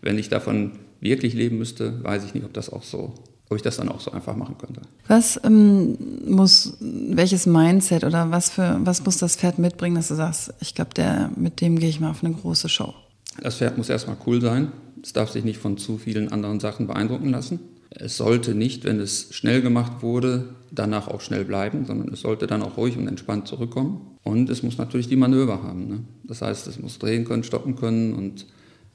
Wenn 0.00 0.18
ich 0.18 0.28
davon 0.28 0.72
wirklich 1.00 1.34
leben 1.34 1.58
müsste, 1.58 2.02
weiß 2.02 2.24
ich 2.24 2.34
nicht, 2.34 2.44
ob 2.44 2.52
das 2.52 2.70
auch 2.70 2.82
so, 2.82 3.14
ob 3.48 3.56
ich 3.56 3.62
das 3.62 3.76
dann 3.76 3.88
auch 3.88 4.00
so 4.00 4.10
einfach 4.12 4.36
machen 4.36 4.56
könnte. 4.58 4.82
Was 5.08 5.40
ähm, 5.44 5.96
muss, 6.26 6.76
welches 6.80 7.46
Mindset 7.46 8.04
oder 8.04 8.30
was 8.30 8.50
für, 8.50 8.80
was 8.82 9.04
muss 9.04 9.18
das 9.18 9.36
Pferd 9.36 9.58
mitbringen, 9.58 9.96
dass 9.96 10.08
du 10.08 10.14
sagst, 10.14 10.52
ich 10.60 10.74
glaube, 10.74 10.94
der, 10.94 11.30
mit 11.36 11.60
dem 11.60 11.78
gehe 11.78 11.88
ich 11.88 12.00
mal 12.00 12.10
auf 12.10 12.24
eine 12.24 12.34
große 12.34 12.68
Show? 12.68 12.94
Das 13.40 13.56
Pferd 13.56 13.76
muss 13.76 13.88
erstmal 13.88 14.16
cool 14.26 14.40
sein. 14.40 14.72
Es 15.02 15.12
darf 15.12 15.30
sich 15.30 15.44
nicht 15.44 15.58
von 15.58 15.76
zu 15.76 15.98
vielen 15.98 16.32
anderen 16.32 16.58
Sachen 16.58 16.86
beeindrucken 16.86 17.30
lassen. 17.30 17.60
Es 17.90 18.16
sollte 18.16 18.54
nicht, 18.54 18.84
wenn 18.84 19.00
es 19.00 19.28
schnell 19.34 19.62
gemacht 19.62 20.02
wurde, 20.02 20.48
danach 20.70 21.08
auch 21.08 21.20
schnell 21.20 21.44
bleiben, 21.44 21.86
sondern 21.86 22.12
es 22.12 22.20
sollte 22.20 22.46
dann 22.46 22.62
auch 22.62 22.76
ruhig 22.76 22.96
und 22.96 23.08
entspannt 23.08 23.48
zurückkommen. 23.48 24.16
Und 24.22 24.50
es 24.50 24.62
muss 24.62 24.78
natürlich 24.78 25.08
die 25.08 25.16
Manöver 25.16 25.62
haben. 25.62 25.88
Ne? 25.88 26.00
Das 26.24 26.42
heißt, 26.42 26.66
es 26.66 26.80
muss 26.80 26.98
drehen 26.98 27.24
können, 27.24 27.44
stoppen 27.44 27.76
können 27.76 28.12
und 28.12 28.46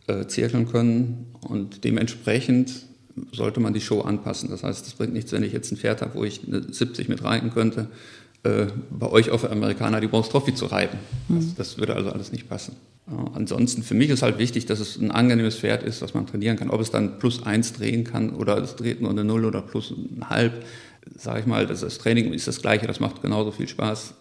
äh, 0.08 0.28
zirkeln 0.28 0.68
können. 0.68 1.28
Und 1.48 1.84
dementsprechend 1.84 2.86
sollte 3.32 3.60
man 3.60 3.74
die 3.74 3.82
Show 3.82 4.02
anpassen. 4.02 4.50
Das 4.50 4.64
heißt, 4.64 4.86
es 4.86 4.94
bringt 4.94 5.14
nichts, 5.14 5.32
wenn 5.32 5.44
ich 5.44 5.54
jetzt 5.54 5.72
ein 5.72 5.78
Pferd 5.78 6.02
habe, 6.02 6.16
wo 6.16 6.24
ich 6.24 6.42
eine 6.48 6.62
70 6.72 7.10
mit 7.10 7.24
reiten 7.24 7.52
könnte, 7.52 7.88
äh, 8.44 8.68
bei 8.90 9.08
euch 9.08 9.30
auf 9.30 9.50
Amerikaner 9.50 10.02
die 10.02 10.08
Bronze 10.08 10.30
Trophy 10.30 10.54
zu 10.54 10.66
reiten. 10.66 10.98
Das, 11.30 11.46
mhm. 11.46 11.54
das 11.58 11.78
würde 11.78 11.96
also 11.96 12.12
alles 12.12 12.32
nicht 12.32 12.50
passen. 12.50 12.76
Ansonsten, 13.34 13.84
für 13.84 13.96
mich 13.96 14.10
ist 14.10 14.22
halt 14.22 14.38
wichtig, 14.38 14.68
dass 14.68 14.80
es 14.80 14.98
ein 14.98 15.12
angenehmes 15.12 15.58
Pferd 15.58 15.84
ist, 15.84 16.02
was 16.02 16.14
man 16.14 16.28
trainieren 16.28 16.56
kann. 16.56 16.70
Ob 16.70 16.80
es 16.80 16.92
dann 16.92 17.20
plus 17.20 17.44
eins 17.44 17.74
drehen 17.74 18.04
kann 18.04 18.30
oder 18.30 18.58
es 18.58 18.76
dreht 18.76 19.02
nur 19.02 19.10
eine 19.10 19.24
Null 19.24 19.44
oder 19.44 19.62
plus 19.62 19.92
ein 19.92 20.30
Halb, 20.30 20.64
sage 21.18 21.42
ich 21.42 21.46
mal, 21.46 21.66
das, 21.68 21.82
das 21.82 21.98
Training 21.98 22.32
ist 22.32 22.48
das 22.48 22.62
Gleiche, 22.62 22.88
das 22.88 23.00
macht 23.00 23.22
genauso 23.22 23.52
viel 23.52 23.68
Spaß, 23.68 24.14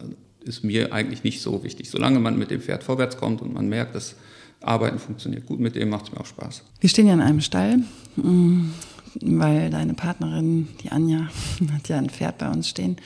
ist 0.44 0.64
mir 0.64 0.92
eigentlich 0.92 1.22
nicht 1.24 1.40
so 1.40 1.62
wichtig. 1.62 1.90
Solange 1.90 2.18
man 2.20 2.38
mit 2.38 2.50
dem 2.50 2.60
Pferd 2.60 2.82
vorwärts 2.82 3.16
kommt 3.16 3.42
und 3.42 3.52
man 3.52 3.68
merkt, 3.68 3.94
dass 3.94 4.16
Arbeiten 4.60 4.98
funktioniert 4.98 5.46
gut 5.46 5.60
mit 5.60 5.76
dem, 5.76 5.88
macht 5.90 6.06
es 6.06 6.12
mir 6.12 6.20
auch 6.20 6.26
Spaß. 6.26 6.64
Wir 6.80 6.90
stehen 6.90 7.06
ja 7.06 7.14
in 7.14 7.20
einem 7.20 7.40
Stall, 7.40 7.80
mm, 8.16 8.70
weil 9.20 9.70
deine 9.70 9.94
Partnerin, 9.94 10.68
die 10.82 10.90
Anja, 10.90 11.28
hat 11.72 11.88
ja 11.88 11.98
ein 11.98 12.10
Pferd 12.10 12.38
bei 12.38 12.50
uns 12.50 12.68
stehen. 12.68 12.96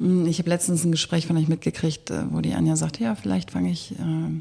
Mm, 0.00 0.26
ich 0.26 0.40
habe 0.40 0.50
letztens 0.50 0.84
ein 0.84 0.90
Gespräch 0.90 1.28
von 1.28 1.36
euch 1.36 1.46
mitgekriegt, 1.46 2.10
äh, 2.10 2.24
wo 2.30 2.40
die 2.40 2.54
Anja 2.54 2.74
sagte, 2.74 3.04
ja, 3.04 3.14
vielleicht 3.14 3.52
fange 3.52 3.70
ich 3.70 3.92
äh, 3.92 4.40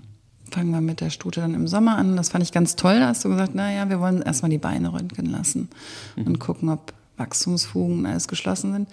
fangen 0.51 0.71
wir 0.71 0.81
mit 0.81 1.01
der 1.01 1.09
Stute 1.09 1.41
dann 1.41 1.53
im 1.53 1.67
Sommer 1.67 1.97
an. 1.97 2.15
Das 2.15 2.29
fand 2.29 2.43
ich 2.43 2.51
ganz 2.51 2.75
toll. 2.75 2.99
Da 2.99 3.09
hast 3.09 3.23
du 3.23 3.29
gesagt, 3.29 3.55
naja, 3.55 3.89
wir 3.89 3.99
wollen 3.99 4.21
erstmal 4.21 4.49
die 4.49 4.57
Beine 4.57 4.91
röntgen 4.91 5.27
lassen 5.27 5.69
mhm. 6.15 6.25
und 6.25 6.39
gucken, 6.39 6.69
ob 6.69 6.93
Wachstumsfugen 7.17 7.99
und 7.99 8.05
alles 8.05 8.27
geschlossen 8.27 8.73
sind. 8.73 8.89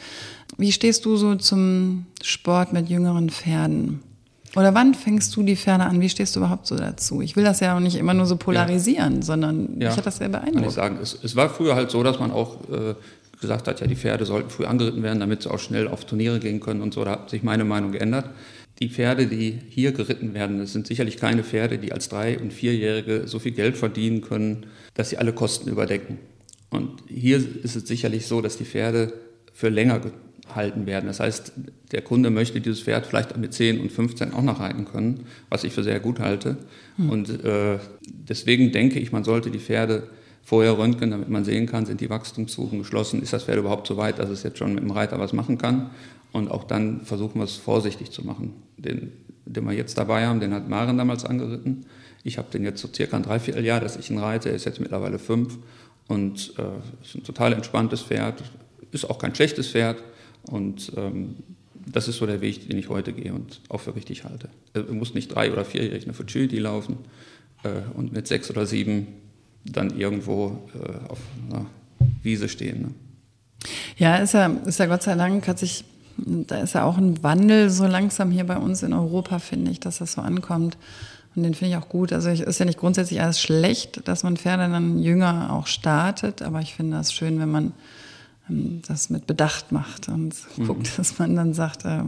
Wie 0.59 0.73
stehst 0.73 1.05
du 1.05 1.17
so 1.17 1.37
zum 1.37 2.07
Sport 2.23 2.73
mit 2.73 2.89
jüngeren 2.89 3.31
Pferden? 3.31 4.03
Oder 4.57 4.75
wann 4.75 4.95
fängst 4.95 5.37
du 5.37 5.43
die 5.43 5.55
Pferde 5.57 5.85
an? 5.85 6.01
Wie 6.01 6.09
stehst 6.09 6.35
du 6.35 6.41
überhaupt 6.41 6.67
so 6.67 6.77
dazu? 6.77 7.21
Ich 7.21 7.37
will 7.37 7.45
das 7.45 7.61
ja 7.61 7.77
auch 7.77 7.81
nicht 7.81 7.97
immer 7.97 8.15
nur 8.15 8.27
so 8.27 8.37
polarisieren, 8.37 9.17
ja. 9.17 9.23
sondern 9.23 9.79
ja. 9.79 9.89
mich 9.89 9.97
hat 9.97 10.07
das 10.07 10.17
sehr 10.17 10.29
beeindruckt. 10.29 10.57
Kann 10.57 10.69
ich 10.69 10.75
sagen. 10.75 10.99
Es, 11.01 11.19
es, 11.23 11.37
war 11.37 11.51
früher 11.51 11.75
halt 11.75 11.91
so, 11.91 12.03
dass 12.03 12.19
man 12.19 12.31
auch 12.31 12.57
äh, 12.71 12.95
gesagt 13.41 13.69
hat, 13.69 13.81
ja, 13.81 13.87
die 13.87 13.97
Pferde 13.97 14.25
sollten 14.25 14.51
früh 14.51 14.65
angeritten 14.65 15.03
werden, 15.03 15.21
damit 15.21 15.43
sie 15.43 15.51
auch 15.51 15.59
schnell 15.59 15.89
auf 15.89 16.05
Turniere 16.05 16.41
gehen 16.41 16.61
können 16.61 16.81
und 16.81 16.95
so. 16.95 17.05
Da 17.05 17.13
hat 17.13 17.31
sich 17.31 17.43
meine 17.43 17.65
Meinung 17.65 17.93
geändert. 17.93 18.31
Die 18.79 18.89
Pferde, 18.89 19.27
die 19.27 19.59
hier 19.69 19.93
geritten 19.93 20.35
werden, 20.35 20.59
das 20.59 20.73
sind 20.73 20.87
sicherlich 20.87 21.17
keine 21.17 21.43
Pferde, 21.45 21.79
die 21.79 21.93
als 21.93 22.09
Drei- 22.09 22.39
und 22.39 22.53
Vierjährige 22.53 23.27
so 23.27 23.39
viel 23.39 23.53
Geld 23.53 23.77
verdienen 23.77 24.21
können, 24.21 24.67
dass 24.95 25.11
sie 25.11 25.19
alle 25.19 25.33
Kosten 25.33 25.71
überdecken. 25.71 26.19
Und 26.69 27.03
hier 27.09 27.39
ist 27.39 27.77
es 27.77 27.89
sicherlich 27.89 28.27
so, 28.27 28.43
dass 28.43 28.59
die 28.59 28.65
Pferde 28.65 29.15
für 29.53 29.71
länger 29.71 30.01
gehalten 30.47 30.87
werden. 30.87 31.07
Das 31.07 31.21
heißt, 31.21 31.53
der 31.93 32.03
Kunde 32.03 32.31
möchte 32.31 32.61
dieses 32.61 32.83
Pferd 32.83 33.07
vielleicht 33.07 33.37
mit 33.37 33.55
10 33.55 33.81
und 33.81 33.91
15 33.91 34.35
auch 34.35 34.43
noch 34.43 34.61
reiten 34.61 34.85
können, 34.85 35.27
was 35.49 35.65
ich 35.65 35.73
für 35.73 35.83
sehr 35.83 36.01
gut 36.01 36.21
halte. 36.21 36.59
Hm. 36.97 37.11
Und 37.11 37.45
äh, 37.45 37.79
deswegen 38.07 38.73
denke 38.73 38.99
ich, 38.99 39.13
man 39.13 39.25
sollte 39.25 39.51
die 39.51 39.59
Pferde 39.59 40.09
vorher 40.47 40.79
röntgen, 40.79 41.11
damit 41.11 41.29
man 41.29 41.45
sehen 41.45 41.67
kann, 41.67 41.87
sind 41.87 42.01
die 42.01 42.09
Wachstumssuchen 42.09 42.79
geschlossen, 42.79 43.21
ist 43.21 43.33
das 43.33 43.43
Pferd 43.43 43.59
überhaupt 43.59 43.89
so 43.89 43.97
weit, 43.97 44.21
dass 44.21 44.31
es 44.31 44.45
jetzt 44.45 44.59
schon 44.59 44.77
mit 44.77 44.85
dem 44.85 44.93
Reiter 44.93 45.19
was 45.19 45.33
machen 45.33 45.59
kann. 45.59 45.91
Und 46.31 46.53
auch 46.53 46.63
dann 46.63 47.01
versuchen 47.01 47.41
wir 47.41 47.45
es 47.45 47.57
vorsichtig 47.57 48.13
zu 48.13 48.25
machen. 48.25 48.53
Den, 48.77 49.11
den 49.45 49.65
wir 49.65 49.73
jetzt 49.73 49.99
dabei 49.99 50.25
haben, 50.25 50.39
den 50.39 50.55
hat 50.55 50.69
Maren 50.69 50.99
damals 50.99 51.25
angeritten. 51.25 51.87
Ich 52.23 52.39
habe 52.39 52.49
den 52.53 52.63
jetzt 52.63 52.81
so 52.81 52.89
circa 52.95 53.17
ein 53.17 53.25
Dreivierteljahr, 53.25 53.81
dass 53.81 53.97
ich 53.97 54.09
ihn 54.09 54.19
reite. 54.19 54.51
Er 54.51 54.55
ist 54.55 54.67
jetzt 54.67 54.79
mittlerweile 54.79 55.19
fünf 55.19 55.59
und 56.07 56.55
äh, 56.59 57.05
ist 57.05 57.17
ein 57.17 57.25
total 57.25 57.53
entspanntes 57.53 58.03
Pferd. 58.03 58.45
Ist 58.93 59.11
auch 59.11 59.19
kein 59.19 59.35
schlechtes 59.35 59.71
Pferd. 59.71 60.01
Und 60.49 60.93
ähm, 60.97 61.35
das 61.91 62.07
ist 62.07 62.19
so 62.19 62.27
der 62.27 62.41
Weg, 62.41 62.69
den 62.69 62.79
ich 62.79 62.89
heute 62.89 63.13
gehe 63.13 63.35
und 63.35 63.63
auch 63.69 63.81
für 63.81 63.97
richtig 63.97 64.23
halte. 64.23 64.49
Er 64.75 64.85
muss 64.93 65.13
nicht 65.13 65.35
drei- 65.35 65.53
oder 65.53 65.65
vierjährig 65.65 66.05
eine 66.05 66.15
Futurity 66.15 66.61
laufen 66.61 66.99
äh, 67.65 67.81
und 67.95 68.13
mit 68.13 68.29
sechs 68.29 68.49
oder 68.49 68.65
sieben 68.65 69.09
dann 69.73 69.97
irgendwo 69.97 70.59
äh, 70.75 71.11
auf 71.11 71.19
einer 71.51 71.67
Wiese 72.23 72.49
stehen. 72.49 72.83
Ne? 72.83 72.89
Ja, 73.97 74.17
ist 74.17 74.35
ja, 74.35 74.47
ist 74.47 74.79
ja 74.79 74.87
Gott 74.87 75.03
sei 75.03 75.15
Dank, 75.15 75.47
hat 75.49 75.59
sich 75.59 75.85
da 76.19 76.59
ist 76.59 76.75
ja 76.75 76.85
auch 76.85 76.97
ein 76.97 77.23
Wandel 77.23 77.71
so 77.71 77.87
langsam 77.87 78.31
hier 78.31 78.45
bei 78.45 78.57
uns 78.57 78.83
in 78.83 78.93
Europa, 78.93 79.39
finde 79.39 79.71
ich, 79.71 79.81
dass 79.81 79.99
das 79.99 80.13
so 80.13 80.23
ankommt. 80.23 80.79
Und 81.35 81.43
den 81.43 81.55
finde 81.55 81.73
ich 81.73 81.77
auch 81.77 81.91
gut. 81.91 82.13
Also 82.13 82.31
es 82.31 82.41
ist 82.41 82.59
ja 82.59 82.65
nicht 82.65 82.79
grundsätzlich 82.79 83.21
alles 83.21 83.41
schlecht, 83.41 84.09
dass 84.09 84.23
man 84.23 84.39
Pferde 84.39 84.71
dann 84.71 84.99
jünger 84.99 85.53
auch 85.53 85.67
startet, 85.67 86.41
aber 86.41 86.61
ich 86.61 86.75
finde 86.75 86.97
das 86.97 87.13
schön, 87.13 87.39
wenn 87.39 87.51
man 87.51 87.73
ähm, 88.49 88.81
das 88.89 89.11
mit 89.11 89.27
Bedacht 89.27 89.73
macht 89.73 90.09
und 90.09 90.35
mhm. 90.57 90.67
guckt, 90.67 90.99
dass 90.99 91.19
man 91.19 91.37
dann 91.37 91.53
sagt, 91.53 91.85
äh, 91.85 92.03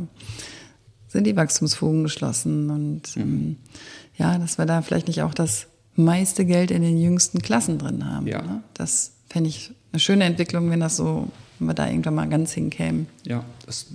sind 1.09 1.27
die 1.27 1.37
Wachstumsfugen 1.37 2.05
geschlossen 2.05 2.71
und 2.71 3.17
mhm. 3.17 3.23
ähm, 3.23 3.57
ja, 4.17 4.39
dass 4.39 4.57
wir 4.57 4.65
da 4.65 4.81
vielleicht 4.81 5.09
nicht 5.09 5.23
auch 5.23 5.35
das 5.35 5.67
meiste 5.99 6.45
Geld 6.45 6.71
in 6.71 6.83
den 6.83 6.99
jüngsten 7.01 7.41
Klassen 7.41 7.79
drin 7.79 8.11
haben. 8.11 8.27
Ja. 8.27 8.43
Ne? 8.43 8.63
Das 8.75 9.13
fände 9.29 9.51
ich 9.51 9.71
eine 9.93 10.01
schöne 10.01 10.25
Entwicklung, 10.25 10.71
wenn 10.71 10.81
das 10.81 10.97
so 10.97 11.29
wenn 11.59 11.69
wir 11.69 11.75
da 11.75 11.89
irgendwann 11.89 12.15
mal 12.15 12.29
ganz 12.29 12.53
hinkämen. 12.53 13.07
Ja, 13.25 13.45
das 13.67 13.87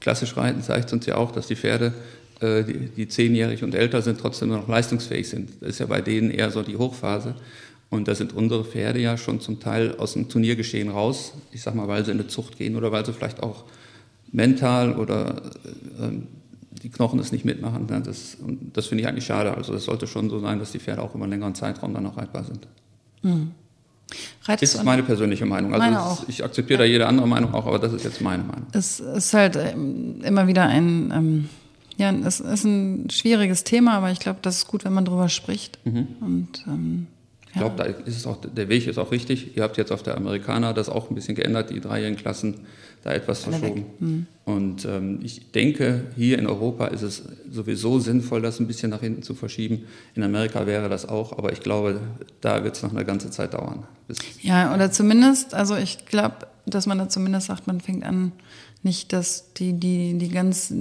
klassisch 0.00 0.36
Reiten 0.36 0.62
zeigt 0.62 0.92
uns 0.92 1.06
ja 1.06 1.16
auch, 1.16 1.30
dass 1.30 1.46
die 1.46 1.56
Pferde, 1.56 1.94
äh, 2.40 2.64
die, 2.64 2.88
die 2.88 3.08
zehnjährig 3.08 3.62
und 3.62 3.74
älter 3.74 4.02
sind, 4.02 4.20
trotzdem 4.20 4.48
noch 4.48 4.68
leistungsfähig 4.68 5.28
sind. 5.28 5.50
Das 5.60 5.70
ist 5.70 5.78
ja 5.78 5.86
bei 5.86 6.00
denen 6.00 6.30
eher 6.30 6.50
so 6.50 6.62
die 6.62 6.76
Hochphase. 6.76 7.34
Und 7.90 8.08
da 8.08 8.14
sind 8.14 8.32
unsere 8.32 8.64
Pferde 8.64 9.00
ja 9.00 9.18
schon 9.18 9.40
zum 9.40 9.60
Teil 9.60 9.96
aus 9.98 10.14
dem 10.14 10.28
Turniergeschehen 10.28 10.88
raus. 10.88 11.34
Ich 11.52 11.62
sag 11.62 11.74
mal, 11.74 11.88
weil 11.88 12.04
sie 12.04 12.10
in 12.10 12.18
eine 12.18 12.28
Zucht 12.28 12.56
gehen 12.56 12.74
oder 12.76 12.90
weil 12.90 13.04
sie 13.04 13.12
vielleicht 13.12 13.42
auch 13.42 13.64
mental 14.32 14.96
oder 14.96 15.42
äh, 16.00 16.08
die 16.82 16.88
Knochen 16.88 17.18
es 17.18 17.32
nicht 17.32 17.44
mitmachen. 17.44 17.86
Das, 18.04 18.36
und 18.36 18.76
das 18.76 18.86
finde 18.86 19.02
ich 19.02 19.08
eigentlich 19.08 19.26
schade. 19.26 19.54
Also 19.56 19.74
es 19.74 19.84
sollte 19.84 20.06
schon 20.06 20.30
so 20.30 20.40
sein, 20.40 20.58
dass 20.58 20.72
die 20.72 20.78
Pferde 20.78 21.02
auch 21.02 21.14
über 21.14 21.24
einen 21.24 21.32
längeren 21.32 21.54
Zeitraum 21.54 21.94
dann 21.94 22.02
noch 22.02 22.16
reitbar 22.16 22.44
sind. 22.44 22.66
Mhm. 23.22 23.52
Reitest 24.44 24.74
ist 24.74 24.84
meine 24.84 25.02
persönliche 25.02 25.46
Meinung. 25.46 25.74
Also 25.74 25.98
auch. 25.98 26.28
ich 26.28 26.44
akzeptiere 26.44 26.80
ja. 26.80 26.86
da 26.86 26.92
jede 26.92 27.06
andere 27.06 27.26
Meinung 27.26 27.54
auch, 27.54 27.66
aber 27.66 27.78
das 27.78 27.92
ist 27.92 28.04
jetzt 28.04 28.20
meine 28.20 28.42
Meinung. 28.42 28.66
Es 28.72 29.00
ist 29.00 29.32
halt 29.32 29.56
ähm, 29.56 30.20
immer 30.22 30.46
wieder 30.48 30.66
ein, 30.66 31.12
ähm, 31.14 31.48
ja, 31.96 32.12
es 32.12 32.40
ist 32.40 32.64
ein 32.64 33.08
schwieriges 33.10 33.64
Thema, 33.64 33.94
aber 33.94 34.10
ich 34.10 34.18
glaube, 34.18 34.40
das 34.42 34.58
ist 34.58 34.66
gut, 34.66 34.84
wenn 34.84 34.92
man 34.92 35.04
darüber 35.04 35.28
spricht. 35.28 35.78
Mhm. 35.86 36.08
Und 36.20 36.64
ähm, 36.66 37.06
ich 37.46 37.58
glaube, 37.58 37.76
da 37.76 37.84
ist 37.84 38.16
es 38.16 38.26
auch, 38.26 38.38
der 38.40 38.68
Weg 38.68 38.86
ist 38.86 38.98
auch 38.98 39.12
richtig. 39.12 39.56
Ihr 39.56 39.62
habt 39.62 39.76
jetzt 39.76 39.92
auf 39.92 40.02
der 40.02 40.16
Amerikaner 40.16 40.72
das 40.72 40.88
auch 40.88 41.10
ein 41.10 41.14
bisschen 41.14 41.34
geändert, 41.34 41.70
die 41.70 41.80
dreijährigen 41.80 42.18
Klassen 42.18 42.60
da 43.02 43.12
etwas 43.12 43.40
verschoben. 43.40 43.84
Mhm. 43.98 44.26
Und 44.44 44.84
ähm, 44.84 45.20
ich 45.22 45.52
denke, 45.52 46.06
hier 46.16 46.38
in 46.38 46.46
Europa 46.46 46.86
ist 46.86 47.02
es 47.02 47.22
sowieso 47.50 47.98
sinnvoll, 47.98 48.42
das 48.42 48.60
ein 48.60 48.66
bisschen 48.66 48.90
nach 48.90 49.00
hinten 49.00 49.22
zu 49.22 49.34
verschieben. 49.34 49.84
In 50.14 50.22
Amerika 50.22 50.66
wäre 50.66 50.88
das 50.88 51.08
auch, 51.08 51.36
aber 51.38 51.52
ich 51.52 51.60
glaube, 51.60 52.00
da 52.40 52.64
wird 52.64 52.76
es 52.76 52.82
noch 52.82 52.92
eine 52.92 53.04
ganze 53.04 53.30
Zeit 53.30 53.54
dauern. 53.54 53.84
ja, 54.40 54.74
oder 54.74 54.90
zumindest, 54.90 55.54
also 55.54 55.76
ich 55.76 56.06
glaube, 56.06 56.46
dass 56.66 56.86
man 56.86 56.98
da 56.98 57.08
zumindest 57.08 57.48
sagt, 57.48 57.66
man 57.66 57.80
fängt 57.80 58.04
an, 58.04 58.32
nicht, 58.82 59.12
dass 59.12 59.52
die, 59.54 59.74
die, 59.74 60.18
die 60.18 60.28
ganz 60.28 60.72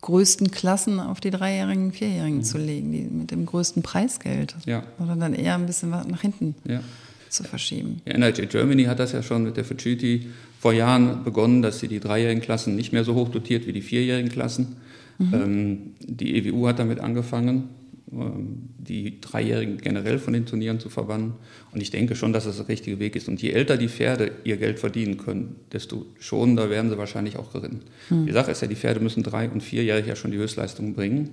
größten 0.00 0.50
Klassen 0.50 1.00
auf 1.00 1.20
die 1.20 1.30
Dreijährigen, 1.30 1.92
Vierjährigen 1.92 2.38
mhm. 2.38 2.44
zu 2.44 2.58
legen, 2.58 2.92
die 2.92 3.02
mit 3.02 3.30
dem 3.30 3.44
größten 3.44 3.82
Preisgeld. 3.82 4.54
Ja. 4.64 4.84
Oder 4.98 5.16
dann 5.16 5.34
eher 5.34 5.54
ein 5.54 5.66
bisschen 5.66 5.90
nach 5.90 6.20
hinten 6.20 6.54
ja. 6.64 6.80
Zu 7.28 7.44
verschieben. 7.44 8.00
Ja, 8.06 8.14
NRJ 8.14 8.46
Germany 8.46 8.84
hat 8.84 8.98
das 8.98 9.12
ja 9.12 9.22
schon 9.22 9.44
mit 9.44 9.56
der 9.56 9.64
Fuciti 9.64 10.26
vor 10.60 10.72
Jahren 10.72 11.24
begonnen, 11.24 11.62
dass 11.62 11.80
sie 11.80 11.88
die 11.88 12.00
dreijährigen 12.00 12.42
Klassen 12.42 12.76
nicht 12.76 12.92
mehr 12.92 13.04
so 13.04 13.14
hoch 13.14 13.28
dotiert 13.28 13.66
wie 13.66 13.72
die 13.72 13.82
vierjährigen 13.82 14.30
Klassen. 14.30 14.76
Mhm. 15.18 15.34
Ähm, 15.34 15.78
die 16.00 16.36
EWU 16.36 16.66
hat 16.66 16.78
damit 16.78 17.00
angefangen, 17.00 17.68
ähm, 18.12 18.70
die 18.78 19.20
Dreijährigen 19.20 19.78
generell 19.78 20.18
von 20.18 20.32
den 20.32 20.46
Turnieren 20.46 20.78
zu 20.78 20.88
verbannen. 20.88 21.32
Und 21.72 21.80
ich 21.80 21.90
denke 21.90 22.14
schon, 22.14 22.32
dass 22.32 22.44
das 22.44 22.56
der 22.56 22.68
richtige 22.68 22.98
Weg 23.00 23.16
ist. 23.16 23.28
Und 23.28 23.42
je 23.42 23.50
älter 23.50 23.76
die 23.76 23.88
Pferde 23.88 24.30
ihr 24.44 24.56
Geld 24.58 24.78
verdienen 24.78 25.16
können, 25.16 25.56
desto 25.72 26.06
schonender 26.20 26.70
werden 26.70 26.90
sie 26.90 26.98
wahrscheinlich 26.98 27.36
auch 27.36 27.52
geritten. 27.52 27.80
Mhm. 28.10 28.26
Die 28.26 28.32
Sache 28.32 28.52
ist 28.52 28.62
ja, 28.62 28.68
die 28.68 28.76
Pferde 28.76 29.00
müssen 29.00 29.22
drei- 29.22 29.50
und 29.50 29.62
vierjährig 29.62 30.06
ja 30.06 30.14
schon 30.14 30.30
die 30.30 30.38
Höchstleistung 30.38 30.94
bringen, 30.94 31.30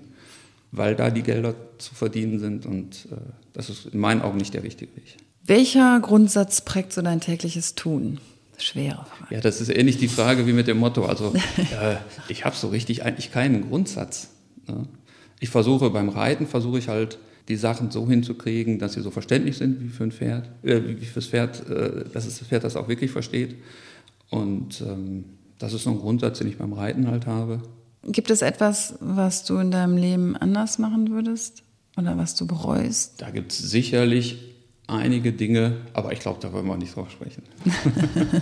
weil 0.71 0.95
da 0.95 1.11
die 1.11 1.21
Gelder 1.21 1.53
zu 1.77 1.93
verdienen 1.93 2.39
sind. 2.39 2.65
Und 2.65 3.07
äh, 3.11 3.17
das 3.53 3.69
ist 3.69 3.87
in 3.87 3.99
meinen 3.99 4.21
Augen 4.21 4.37
nicht 4.37 4.53
der 4.53 4.63
richtige 4.63 4.95
Weg. 4.95 5.17
Welcher 5.45 5.99
Grundsatz 5.99 6.61
prägt 6.61 6.93
so 6.93 7.01
dein 7.01 7.19
tägliches 7.19 7.75
Tun? 7.75 8.19
Schwere 8.57 9.05
Frage. 9.05 9.35
Ja, 9.35 9.41
das 9.41 9.59
ist 9.59 9.69
ähnlich 9.69 9.97
die 9.97 10.07
Frage 10.07 10.47
wie 10.47 10.53
mit 10.53 10.67
dem 10.67 10.77
Motto. 10.77 11.05
Also 11.05 11.33
äh, 11.57 11.97
ich 12.29 12.45
habe 12.45 12.55
so 12.55 12.69
richtig 12.69 13.03
eigentlich 13.03 13.31
keinen 13.31 13.67
Grundsatz. 13.67 14.29
Ne? 14.67 14.87
Ich 15.41 15.49
versuche 15.49 15.89
beim 15.89 16.07
Reiten, 16.07 16.47
versuche 16.47 16.77
ich 16.79 16.87
halt 16.87 17.17
die 17.49 17.57
Sachen 17.57 17.91
so 17.91 18.07
hinzukriegen, 18.07 18.79
dass 18.79 18.93
sie 18.93 19.01
so 19.01 19.11
verständlich 19.11 19.57
sind 19.57 19.81
wie 19.81 19.89
für 19.89 20.05
ein 20.05 20.13
Pferd, 20.13 20.49
äh, 20.63 20.81
wie 20.85 21.05
fürs 21.05 21.27
Pferd, 21.27 21.67
äh, 21.69 22.05
dass 22.13 22.23
das 22.23 22.39
Pferd 22.39 22.63
das 22.63 22.77
auch 22.77 22.87
wirklich 22.87 23.11
versteht. 23.11 23.55
Und 24.29 24.81
ähm, 24.81 25.25
das 25.59 25.73
ist 25.73 25.83
so 25.83 25.89
ein 25.89 25.99
Grundsatz, 25.99 26.39
den 26.39 26.47
ich 26.47 26.57
beim 26.57 26.71
Reiten 26.71 27.07
halt 27.07 27.27
habe. 27.27 27.61
Gibt 28.03 28.29
es 28.29 28.41
etwas, 28.41 28.95
was 29.01 29.43
du 29.43 29.57
in 29.57 29.71
deinem 29.71 29.97
Leben 29.97 30.37
anders 30.37 30.79
machen 30.79 31.11
würdest? 31.11 31.63
Oder 31.97 32.17
was 32.17 32.35
du 32.35 32.47
bereust? 32.47 33.21
Da 33.21 33.29
gibt 33.29 33.51
es 33.51 33.59
sicherlich 33.59 34.52
einige 34.93 35.31
Dinge, 35.33 35.77
aber 35.93 36.13
ich 36.13 36.19
glaube, 36.19 36.39
da 36.41 36.51
wollen 36.53 36.65
wir 36.65 36.77
nicht 36.77 36.95
drauf 36.95 37.11
sprechen. 37.11 37.43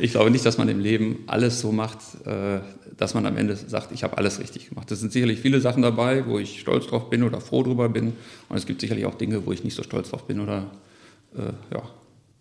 ich 0.00 0.12
glaube 0.12 0.30
nicht, 0.30 0.44
dass 0.44 0.58
man 0.58 0.68
im 0.68 0.80
Leben 0.80 1.20
alles 1.26 1.60
so 1.60 1.72
macht, 1.72 1.98
äh, 2.26 2.60
dass 2.96 3.14
man 3.14 3.26
am 3.26 3.36
Ende 3.36 3.56
sagt, 3.56 3.92
ich 3.92 4.04
habe 4.04 4.18
alles 4.18 4.38
richtig 4.38 4.68
gemacht. 4.68 4.90
Es 4.90 5.00
sind 5.00 5.12
sicherlich 5.12 5.40
viele 5.40 5.60
Sachen 5.60 5.82
dabei, 5.82 6.26
wo 6.26 6.38
ich 6.38 6.60
stolz 6.60 6.86
drauf 6.86 7.10
bin 7.10 7.22
oder 7.22 7.40
froh 7.40 7.62
drüber 7.62 7.88
bin. 7.88 8.12
Und 8.48 8.56
es 8.56 8.66
gibt 8.66 8.80
sicherlich 8.80 9.06
auch 9.06 9.14
Dinge, 9.14 9.44
wo 9.46 9.52
ich 9.52 9.64
nicht 9.64 9.74
so 9.74 9.82
stolz 9.82 10.10
drauf 10.10 10.26
bin 10.26 10.40
oder 10.40 10.70
äh, 11.36 11.52
ja. 11.74 11.82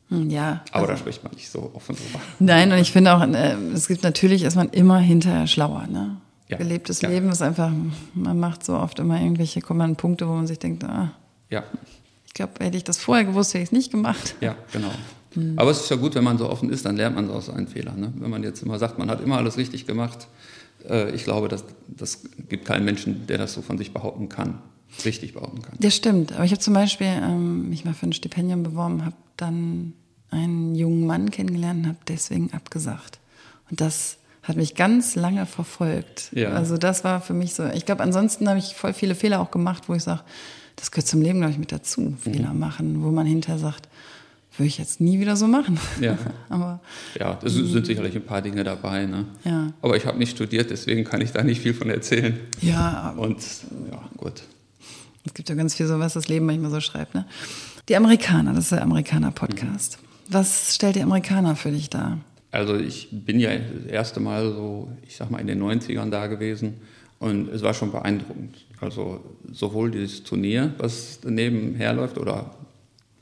Hm, 0.09 0.29
ja. 0.29 0.63
Aber 0.71 0.81
also, 0.81 0.91
da 0.93 0.97
spricht 0.97 1.23
man 1.23 1.33
nicht 1.33 1.49
so 1.49 1.71
offen 1.73 1.95
drüber. 1.95 2.19
Nein, 2.39 2.71
und 2.71 2.77
ich 2.77 2.91
finde 2.91 3.13
auch, 3.13 3.21
äh, 3.21 3.55
es 3.73 3.87
gibt 3.87 4.03
natürlich, 4.03 4.43
ist 4.43 4.55
man 4.55 4.69
immer 4.69 4.99
hinterher 4.99 5.47
schlauer. 5.47 5.87
Ne? 5.87 6.17
Ja. 6.49 6.57
Gelebtes 6.57 7.01
ja. 7.01 7.09
Leben 7.09 7.29
ist 7.29 7.41
einfach, 7.41 7.71
man 8.13 8.39
macht 8.39 8.65
so 8.65 8.73
oft 8.75 8.99
immer 8.99 9.19
irgendwelche 9.19 9.61
kommen 9.61 9.95
Punkte, 9.95 10.27
wo 10.27 10.33
man 10.33 10.47
sich 10.47 10.59
denkt, 10.59 10.83
ah, 10.83 11.13
ja. 11.49 11.63
Ich 12.31 12.35
glaube, 12.35 12.53
hätte 12.63 12.77
ich 12.77 12.85
das 12.85 12.97
vorher 12.97 13.25
gewusst, 13.25 13.53
hätte 13.53 13.63
ich 13.63 13.67
es 13.67 13.71
nicht 13.73 13.91
gemacht. 13.91 14.35
Ja, 14.39 14.55
genau. 14.71 14.91
Mhm. 15.35 15.55
Aber 15.57 15.69
es 15.69 15.81
ist 15.81 15.89
ja 15.89 15.97
gut, 15.97 16.15
wenn 16.15 16.23
man 16.23 16.37
so 16.37 16.49
offen 16.49 16.69
ist, 16.69 16.85
dann 16.85 16.95
lernt 16.95 17.13
man 17.17 17.27
so 17.27 17.33
aus 17.33 17.47
seinen 17.47 17.67
Fehlern. 17.67 17.99
Ne? 17.99 18.13
Wenn 18.15 18.29
man 18.29 18.41
jetzt 18.41 18.63
immer 18.63 18.79
sagt, 18.79 18.97
man 18.97 19.09
hat 19.09 19.19
immer 19.19 19.35
alles 19.35 19.57
richtig 19.57 19.85
gemacht, 19.85 20.29
äh, 20.89 21.11
ich 21.11 21.25
glaube, 21.25 21.49
das, 21.49 21.65
das 21.89 22.21
gibt 22.47 22.63
keinen 22.63 22.85
Menschen, 22.85 23.27
der 23.27 23.37
das 23.37 23.51
so 23.51 23.61
von 23.61 23.77
sich 23.77 23.91
behaupten 23.91 24.29
kann, 24.29 24.59
richtig 25.03 25.33
behaupten 25.33 25.61
kann. 25.61 25.75
Das 25.81 25.93
stimmt. 25.93 26.31
Aber 26.31 26.45
ich 26.45 26.51
habe 26.51 26.61
zum 26.61 26.73
Beispiel 26.73 27.07
ähm, 27.07 27.67
mich 27.67 27.83
mal 27.83 27.93
für 27.93 28.05
ein 28.05 28.13
Stipendium 28.13 28.63
beworben, 28.63 29.03
habe 29.03 29.17
dann 29.35 29.91
einen 30.29 30.73
jungen 30.75 31.05
Mann 31.05 31.31
kennengelernt 31.31 31.81
und 31.81 31.87
habe 31.89 31.99
deswegen 32.07 32.53
abgesagt. 32.53 33.19
Und 33.69 33.81
das 33.81 34.19
hat 34.41 34.55
mich 34.55 34.75
ganz 34.75 35.15
lange 35.15 35.45
verfolgt. 35.45 36.29
Ja. 36.31 36.51
Also 36.51 36.77
das 36.77 37.03
war 37.03 37.19
für 37.19 37.33
mich 37.33 37.55
so, 37.55 37.65
ich 37.65 37.85
glaube, 37.85 38.03
ansonsten 38.03 38.47
habe 38.47 38.57
ich 38.57 38.73
voll 38.73 38.93
viele 38.93 39.15
Fehler 39.15 39.41
auch 39.41 39.51
gemacht, 39.51 39.89
wo 39.89 39.95
ich 39.95 40.03
sage, 40.03 40.21
das 40.75 40.91
gehört 40.91 41.07
zum 41.07 41.21
Leben, 41.21 41.39
glaube 41.39 41.53
ich, 41.53 41.59
mit 41.59 41.71
dazu, 41.71 42.01
mhm. 42.01 42.17
Fehler 42.17 42.53
machen, 42.53 43.03
wo 43.03 43.11
man 43.11 43.25
hinterher 43.25 43.59
sagt, 43.59 43.87
würde 44.57 44.67
ich 44.67 44.77
jetzt 44.77 44.99
nie 44.99 45.19
wieder 45.19 45.35
so 45.35 45.47
machen. 45.47 45.79
Ja, 45.99 46.17
aber, 46.49 46.81
ja 47.17 47.35
das 47.35 47.53
sind 47.53 47.85
sicherlich 47.85 48.15
ein 48.15 48.25
paar 48.25 48.41
Dinge 48.41 48.63
dabei. 48.63 49.05
Ne? 49.05 49.25
Ja. 49.43 49.71
Aber 49.81 49.95
ich 49.95 50.05
habe 50.05 50.17
nicht 50.17 50.31
studiert, 50.31 50.69
deswegen 50.69 51.03
kann 51.03 51.21
ich 51.21 51.31
da 51.31 51.43
nicht 51.43 51.61
viel 51.61 51.73
von 51.73 51.89
erzählen. 51.89 52.39
Ja. 52.61 53.13
Und 53.17 53.39
ja, 53.91 54.09
gut. 54.17 54.43
Es 55.25 55.33
gibt 55.33 55.49
ja 55.49 55.55
ganz 55.55 55.75
viel 55.75 55.87
so, 55.87 55.99
was 55.99 56.13
das 56.13 56.27
Leben 56.27 56.45
manchmal 56.45 56.71
so 56.71 56.81
schreibt. 56.81 57.15
Ne? 57.15 57.25
Die 57.87 57.95
Amerikaner, 57.95 58.53
das 58.53 58.65
ist 58.65 58.71
der 58.71 58.81
Amerikaner-Podcast. 58.81 59.99
Mhm. 60.01 60.33
Was 60.33 60.75
stellt 60.75 60.95
die 60.95 61.01
Amerikaner 61.01 61.55
für 61.55 61.71
dich 61.71 61.89
dar? 61.89 62.17
Also 62.51 62.75
ich 62.75 63.07
bin 63.11 63.39
ja 63.39 63.51
das 63.57 63.85
erste 63.85 64.19
Mal 64.19 64.51
so, 64.51 64.91
ich 65.07 65.15
sag 65.15 65.31
mal, 65.31 65.39
in 65.39 65.47
den 65.47 65.61
90ern 65.61 66.09
da 66.09 66.27
gewesen 66.27 66.75
und 67.21 67.49
es 67.49 67.61
war 67.61 67.75
schon 67.75 67.91
beeindruckend. 67.91 68.65
Also 68.79 69.19
sowohl 69.51 69.91
dieses 69.91 70.23
Turnier, 70.23 70.73
was 70.79 71.19
daneben 71.21 71.75
herläuft, 71.75 72.17
oder 72.17 72.55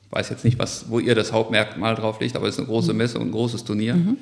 weiß 0.08 0.30
jetzt 0.30 0.42
nicht, 0.42 0.58
was, 0.58 0.88
wo 0.88 0.98
ihr 0.98 1.14
das 1.14 1.32
Hauptmerkmal 1.32 1.96
drauf 1.96 2.18
liegt, 2.18 2.34
aber 2.34 2.48
es 2.48 2.54
ist 2.54 2.60
eine 2.60 2.68
große 2.68 2.92
mhm. 2.92 2.98
Messe 2.98 3.18
und 3.18 3.26
ein 3.28 3.32
großes 3.32 3.64
Turnier. 3.64 3.94
Mhm. 3.96 4.16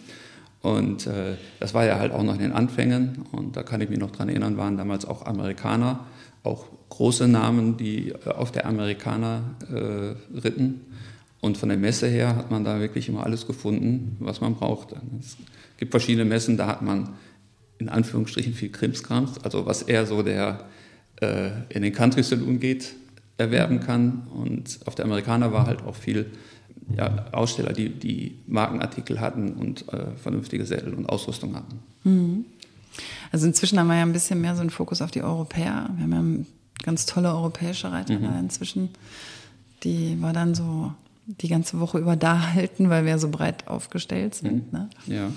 Und 0.62 1.06
äh, 1.06 1.36
das 1.60 1.74
war 1.74 1.86
ja 1.86 2.00
halt 2.00 2.12
auch 2.12 2.24
noch 2.24 2.34
in 2.34 2.40
den 2.40 2.52
Anfängen 2.52 3.24
und 3.30 3.56
da 3.56 3.62
kann 3.62 3.80
ich 3.80 3.88
mich 3.88 4.00
noch 4.00 4.10
dran 4.10 4.28
erinnern, 4.28 4.56
waren 4.56 4.76
damals 4.76 5.04
auch 5.04 5.24
Amerikaner, 5.26 6.06
auch 6.42 6.64
große 6.88 7.28
Namen, 7.28 7.76
die 7.76 8.08
äh, 8.08 8.30
auf 8.30 8.50
der 8.50 8.66
Amerikaner 8.66 9.42
äh, 9.72 10.36
ritten. 10.36 10.80
Und 11.40 11.56
von 11.56 11.68
der 11.68 11.78
Messe 11.78 12.08
her 12.08 12.34
hat 12.34 12.50
man 12.50 12.64
da 12.64 12.80
wirklich 12.80 13.08
immer 13.08 13.22
alles 13.22 13.46
gefunden, 13.46 14.16
was 14.18 14.40
man 14.40 14.56
braucht. 14.56 14.96
Es 15.20 15.36
gibt 15.76 15.92
verschiedene 15.92 16.24
Messen, 16.24 16.56
da 16.56 16.66
hat 16.66 16.82
man 16.82 17.10
in 17.78 17.88
Anführungsstrichen 17.88 18.54
viel 18.54 18.70
Krimskrams, 18.70 19.38
also 19.44 19.66
was 19.66 19.82
eher 19.82 20.06
so 20.06 20.22
der 20.22 20.64
äh, 21.20 21.50
in 21.68 21.82
den 21.82 21.92
Country 21.92 22.22
Saloon 22.22 22.60
geht, 22.60 22.94
erwerben 23.36 23.80
kann. 23.80 24.26
Und 24.34 24.80
auf 24.86 24.94
der 24.94 25.04
Amerikaner 25.04 25.52
war 25.52 25.66
halt 25.66 25.82
auch 25.82 25.94
viel 25.94 26.26
ja, 26.96 27.26
Aussteller, 27.32 27.72
die, 27.72 27.90
die 27.90 28.38
Markenartikel 28.46 29.20
hatten 29.20 29.52
und 29.54 29.92
äh, 29.92 30.16
vernünftige 30.16 30.64
Sättel 30.64 30.94
und 30.94 31.06
Ausrüstung 31.06 31.54
hatten. 31.54 31.80
Mhm. 32.04 32.44
Also 33.30 33.46
inzwischen 33.46 33.78
haben 33.78 33.88
wir 33.88 33.96
ja 33.96 34.02
ein 34.02 34.12
bisschen 34.12 34.40
mehr 34.40 34.54
so 34.54 34.60
einen 34.60 34.70
Fokus 34.70 35.02
auf 35.02 35.10
die 35.10 35.22
Europäer. 35.22 35.90
Wir 35.96 36.04
haben 36.04 36.38
ja 36.38 36.44
ganz 36.84 37.06
tolle 37.06 37.28
europäische 37.28 37.92
Reiter 37.92 38.18
mhm. 38.18 38.22
da 38.22 38.38
inzwischen. 38.40 38.90
Die 39.84 40.20
war 40.20 40.32
dann 40.32 40.54
so 40.54 40.92
die 41.26 41.48
ganze 41.48 41.78
Woche 41.78 41.98
über 41.98 42.16
da 42.16 42.54
halten, 42.54 42.88
weil 42.88 43.04
wir 43.04 43.18
so 43.18 43.28
breit 43.28 43.68
aufgestellt 43.68 44.34
sind. 44.34 44.72
Mhm. 44.72 44.78
Ne? 44.78 44.90
Ja. 45.06 45.30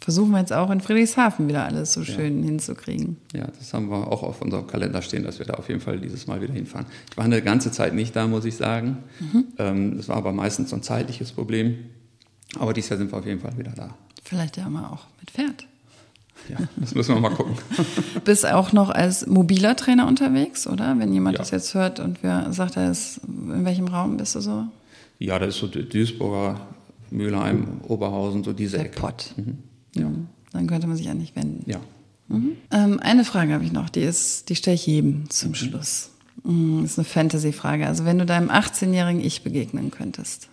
Versuchen 0.00 0.30
wir 0.30 0.38
jetzt 0.38 0.52
auch 0.52 0.70
in 0.70 0.80
Friedrichshafen 0.80 1.48
wieder 1.48 1.64
alles 1.64 1.92
so 1.92 2.04
schön 2.04 2.40
ja. 2.40 2.46
hinzukriegen. 2.46 3.16
Ja, 3.34 3.46
das 3.46 3.72
haben 3.74 3.90
wir 3.90 4.10
auch 4.12 4.22
auf 4.22 4.42
unserem 4.42 4.66
Kalender 4.66 5.02
stehen, 5.02 5.24
dass 5.24 5.38
wir 5.38 5.46
da 5.46 5.54
auf 5.54 5.68
jeden 5.68 5.80
Fall 5.80 5.98
dieses 5.98 6.26
Mal 6.26 6.40
wieder 6.40 6.52
hinfahren. 6.52 6.86
Ich 7.10 7.16
war 7.16 7.24
eine 7.24 7.42
ganze 7.42 7.72
Zeit 7.72 7.94
nicht 7.94 8.14
da, 8.14 8.26
muss 8.26 8.44
ich 8.44 8.56
sagen. 8.56 8.98
Mhm. 9.20 9.44
Ähm, 9.58 9.96
das 9.96 10.08
war 10.08 10.16
aber 10.16 10.32
meistens 10.32 10.70
so 10.70 10.76
ein 10.76 10.82
zeitliches 10.82 11.32
Problem. 11.32 11.76
Aber 12.58 12.72
dieses 12.72 12.90
Jahr 12.90 12.98
sind 12.98 13.12
wir 13.12 13.18
auf 13.18 13.26
jeden 13.26 13.40
Fall 13.40 13.56
wieder 13.58 13.72
da. 13.72 13.94
Vielleicht 14.22 14.56
ja 14.56 14.68
mal 14.68 14.86
auch 14.86 15.06
mit 15.20 15.30
Pferd. 15.30 15.66
Ja, 16.48 16.58
das 16.76 16.94
müssen 16.94 17.14
wir 17.14 17.20
mal 17.20 17.34
gucken. 17.34 17.56
Bist 18.24 18.46
auch 18.46 18.72
noch 18.72 18.90
als 18.90 19.26
mobiler 19.26 19.74
Trainer 19.74 20.06
unterwegs, 20.06 20.66
oder? 20.66 20.98
Wenn 20.98 21.12
jemand 21.12 21.34
ja. 21.34 21.38
das 21.38 21.50
jetzt 21.50 21.74
hört 21.74 21.98
und 21.98 22.22
wir 22.22 22.52
sagt, 22.52 22.76
er 22.76 22.90
ist, 22.90 23.20
in 23.26 23.64
welchem 23.64 23.88
Raum 23.88 24.16
bist 24.16 24.34
du 24.34 24.40
so? 24.40 24.64
Ja, 25.18 25.38
das 25.38 25.54
ist 25.54 25.60
so 25.60 25.66
Duisburger, 25.66 26.60
Mülheim, 27.10 27.80
Oberhausen, 27.88 28.44
so 28.44 28.52
diese 28.52 28.76
Der 28.76 28.86
Ecke. 28.86 29.00
Pott. 29.00 29.32
Mhm. 29.36 29.58
Ja. 30.00 30.10
Dann 30.52 30.66
könnte 30.66 30.86
man 30.86 30.96
sich 30.96 31.08
an 31.08 31.18
dich 31.18 31.36
wenden. 31.36 31.68
Ja. 31.70 31.80
Mhm. 32.28 32.52
Ähm, 32.70 33.00
eine 33.00 33.24
Frage 33.24 33.52
habe 33.52 33.64
ich 33.64 33.72
noch, 33.72 33.88
die 33.88 34.00
ist, 34.00 34.48
die 34.48 34.56
stelle 34.56 34.74
ich 34.74 34.86
jedem 34.86 35.28
zum 35.30 35.50
mhm. 35.50 35.54
Schluss. 35.54 36.10
Mhm, 36.44 36.82
das 36.82 36.92
ist 36.92 36.98
eine 36.98 37.04
Fantasy-Frage. 37.04 37.86
Also 37.86 38.04
wenn 38.04 38.18
du 38.18 38.26
deinem 38.26 38.50
18-jährigen 38.50 39.22
Ich 39.24 39.42
begegnen 39.42 39.90
könntest, 39.90 40.48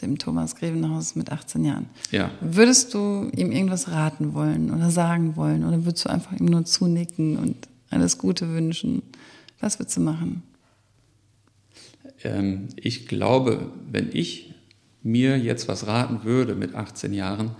dem 0.00 0.18
Thomas 0.18 0.56
Grevenhaus 0.56 1.14
mit 1.16 1.30
18 1.30 1.64
Jahren, 1.64 1.86
ja. 2.10 2.30
würdest 2.40 2.94
du 2.94 3.30
ihm 3.36 3.52
irgendwas 3.52 3.88
raten 3.88 4.34
wollen 4.34 4.70
oder 4.72 4.90
sagen 4.90 5.36
wollen 5.36 5.64
oder 5.64 5.84
würdest 5.84 6.04
du 6.04 6.10
einfach 6.10 6.32
ihm 6.32 6.46
nur 6.46 6.64
zunicken 6.64 7.36
und 7.36 7.68
alles 7.90 8.18
Gute 8.18 8.48
wünschen? 8.48 9.02
Was 9.60 9.78
würdest 9.78 9.96
du 9.96 10.00
machen? 10.00 10.42
Ähm, 12.24 12.68
ich 12.76 13.06
glaube, 13.06 13.70
wenn 13.90 14.10
ich 14.12 14.54
mir 15.02 15.38
jetzt 15.38 15.68
was 15.68 15.86
raten 15.86 16.24
würde 16.24 16.54
mit 16.54 16.74
18 16.74 17.12
Jahren, 17.12 17.52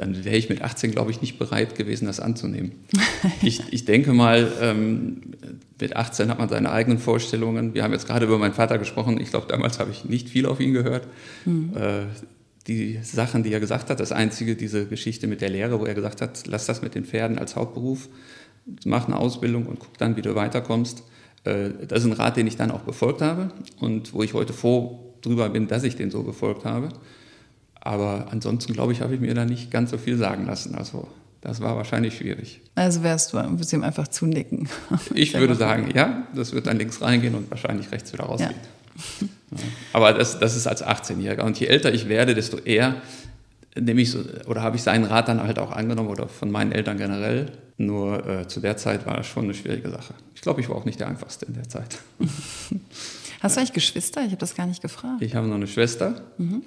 dann 0.00 0.24
wäre 0.24 0.36
ich 0.36 0.48
mit 0.48 0.62
18, 0.62 0.92
glaube 0.92 1.10
ich, 1.10 1.20
nicht 1.20 1.38
bereit 1.38 1.74
gewesen, 1.74 2.06
das 2.06 2.20
anzunehmen. 2.20 2.72
ich, 3.42 3.70
ich 3.70 3.84
denke 3.84 4.14
mal, 4.14 4.50
ähm, 4.62 5.20
mit 5.78 5.94
18 5.94 6.30
hat 6.30 6.38
man 6.38 6.48
seine 6.48 6.72
eigenen 6.72 6.98
Vorstellungen. 6.98 7.74
Wir 7.74 7.82
haben 7.82 7.92
jetzt 7.92 8.06
gerade 8.06 8.24
über 8.24 8.38
meinen 8.38 8.54
Vater 8.54 8.78
gesprochen. 8.78 9.20
Ich 9.20 9.28
glaube, 9.28 9.46
damals 9.46 9.78
habe 9.78 9.90
ich 9.90 10.06
nicht 10.06 10.30
viel 10.30 10.46
auf 10.46 10.58
ihn 10.58 10.72
gehört. 10.72 11.06
Mhm. 11.44 11.76
Äh, 11.76 12.04
die 12.66 12.98
Sachen, 13.02 13.42
die 13.42 13.52
er 13.52 13.60
gesagt 13.60 13.90
hat, 13.90 14.00
das 14.00 14.10
Einzige, 14.10 14.56
diese 14.56 14.86
Geschichte 14.86 15.26
mit 15.26 15.42
der 15.42 15.50
Lehre, 15.50 15.78
wo 15.78 15.84
er 15.84 15.94
gesagt 15.94 16.22
hat, 16.22 16.46
lass 16.46 16.64
das 16.64 16.80
mit 16.80 16.94
den 16.94 17.04
Pferden 17.04 17.38
als 17.38 17.54
Hauptberuf, 17.54 18.08
mach 18.86 19.06
eine 19.06 19.18
Ausbildung 19.18 19.66
und 19.66 19.80
guck 19.80 19.98
dann, 19.98 20.16
wie 20.16 20.22
du 20.22 20.34
weiterkommst. 20.34 21.02
Äh, 21.44 21.70
das 21.86 22.04
ist 22.04 22.06
ein 22.06 22.12
Rat, 22.14 22.38
den 22.38 22.46
ich 22.46 22.56
dann 22.56 22.70
auch 22.70 22.80
befolgt 22.80 23.20
habe 23.20 23.52
und 23.80 24.14
wo 24.14 24.22
ich 24.22 24.32
heute 24.32 24.54
froh 24.54 25.14
drüber 25.20 25.50
bin, 25.50 25.68
dass 25.68 25.84
ich 25.84 25.96
den 25.96 26.10
so 26.10 26.22
befolgt 26.22 26.64
habe. 26.64 26.88
Aber 27.80 28.26
ansonsten, 28.30 28.72
glaube 28.72 28.92
ich, 28.92 29.00
habe 29.00 29.14
ich 29.14 29.20
mir 29.20 29.34
da 29.34 29.44
nicht 29.44 29.70
ganz 29.70 29.90
so 29.90 29.98
viel 29.98 30.16
sagen 30.16 30.46
lassen. 30.46 30.74
Also 30.74 31.08
das 31.40 31.60
war 31.60 31.76
wahrscheinlich 31.76 32.16
schwierig. 32.16 32.60
Also 32.74 33.02
wärst 33.02 33.32
du, 33.32 33.38
würdest 33.38 33.72
ihm 33.72 33.82
einfach 33.82 34.08
zunicken? 34.08 34.68
Ich 35.14 35.34
würde 35.38 35.54
sagen, 35.54 35.90
ja, 35.94 36.26
das 36.34 36.52
wird 36.52 36.66
dann 36.66 36.76
links 36.76 37.00
reingehen 37.00 37.34
und 37.34 37.50
wahrscheinlich 37.50 37.90
rechts 37.90 38.12
wieder 38.12 38.24
rausgehen. 38.24 38.52
Ja. 38.52 39.58
Aber 39.92 40.12
das, 40.12 40.38
das 40.38 40.56
ist 40.56 40.66
als 40.66 40.84
18-Jähriger. 40.84 41.42
Und 41.42 41.58
je 41.58 41.66
älter 41.66 41.92
ich 41.92 42.08
werde, 42.08 42.34
desto 42.34 42.58
eher 42.58 42.96
nehme 43.78 44.02
ich 44.02 44.10
so, 44.10 44.20
oder 44.46 44.62
habe 44.62 44.76
ich 44.76 44.82
seinen 44.82 45.04
Rat 45.04 45.28
dann 45.28 45.42
halt 45.42 45.58
auch 45.58 45.72
angenommen 45.72 46.08
oder 46.08 46.28
von 46.28 46.50
meinen 46.50 46.72
Eltern 46.72 46.98
generell. 46.98 47.52
Nur 47.78 48.26
äh, 48.28 48.46
zu 48.46 48.60
der 48.60 48.76
Zeit 48.76 49.06
war 49.06 49.16
das 49.16 49.26
schon 49.26 49.44
eine 49.44 49.54
schwierige 49.54 49.88
Sache. 49.88 50.12
Ich 50.34 50.42
glaube, 50.42 50.60
ich 50.60 50.68
war 50.68 50.76
auch 50.76 50.84
nicht 50.84 51.00
der 51.00 51.08
Einfachste 51.08 51.46
in 51.46 51.54
der 51.54 51.68
Zeit. 51.68 51.98
Hast 53.40 53.56
du 53.56 53.60
eigentlich 53.60 53.72
Geschwister? 53.72 54.20
Ich 54.20 54.28
habe 54.28 54.36
das 54.36 54.54
gar 54.54 54.66
nicht 54.66 54.82
gefragt. 54.82 55.22
Ich 55.22 55.34
habe 55.34 55.46
noch 55.46 55.54
eine 55.54 55.66
Schwester. 55.66 56.20
Mhm. 56.36 56.62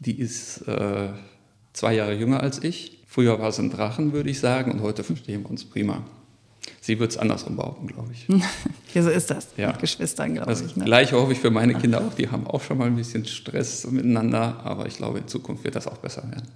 Die 0.00 0.18
ist 0.18 0.66
äh, 0.68 1.08
zwei 1.72 1.94
Jahre 1.94 2.14
jünger 2.14 2.40
als 2.40 2.62
ich. 2.62 3.02
Früher 3.06 3.38
war 3.38 3.48
es 3.48 3.58
ein 3.58 3.70
Drachen, 3.70 4.12
würde 4.12 4.30
ich 4.30 4.40
sagen, 4.40 4.72
und 4.72 4.82
heute 4.82 5.04
verstehen 5.04 5.42
wir 5.42 5.50
uns 5.50 5.64
prima. 5.64 6.02
Sie 6.80 6.98
wird 6.98 7.12
es 7.12 7.16
andersrum 7.16 7.56
behaupten, 7.56 7.86
glaube 7.86 8.10
ich. 8.12 8.26
ja, 8.94 9.02
so 9.02 9.10
ist 9.10 9.30
das 9.30 9.48
ja. 9.56 9.68
mit 9.68 9.78
Geschwistern, 9.78 10.34
glaube 10.34 10.52
ich. 10.52 10.76
Ne? 10.76 10.84
Gleiche 10.84 11.16
hoffe 11.16 11.32
ich 11.32 11.38
für 11.38 11.50
meine 11.50 11.74
Kinder 11.74 12.02
auch. 12.02 12.14
Die 12.14 12.28
haben 12.28 12.46
auch 12.46 12.62
schon 12.62 12.78
mal 12.78 12.86
ein 12.86 12.96
bisschen 12.96 13.24
Stress 13.24 13.86
miteinander, 13.90 14.60
aber 14.64 14.86
ich 14.86 14.96
glaube, 14.96 15.18
in 15.18 15.28
Zukunft 15.28 15.64
wird 15.64 15.76
das 15.76 15.86
auch 15.86 15.98
besser 15.98 16.22
werden. 16.30 16.48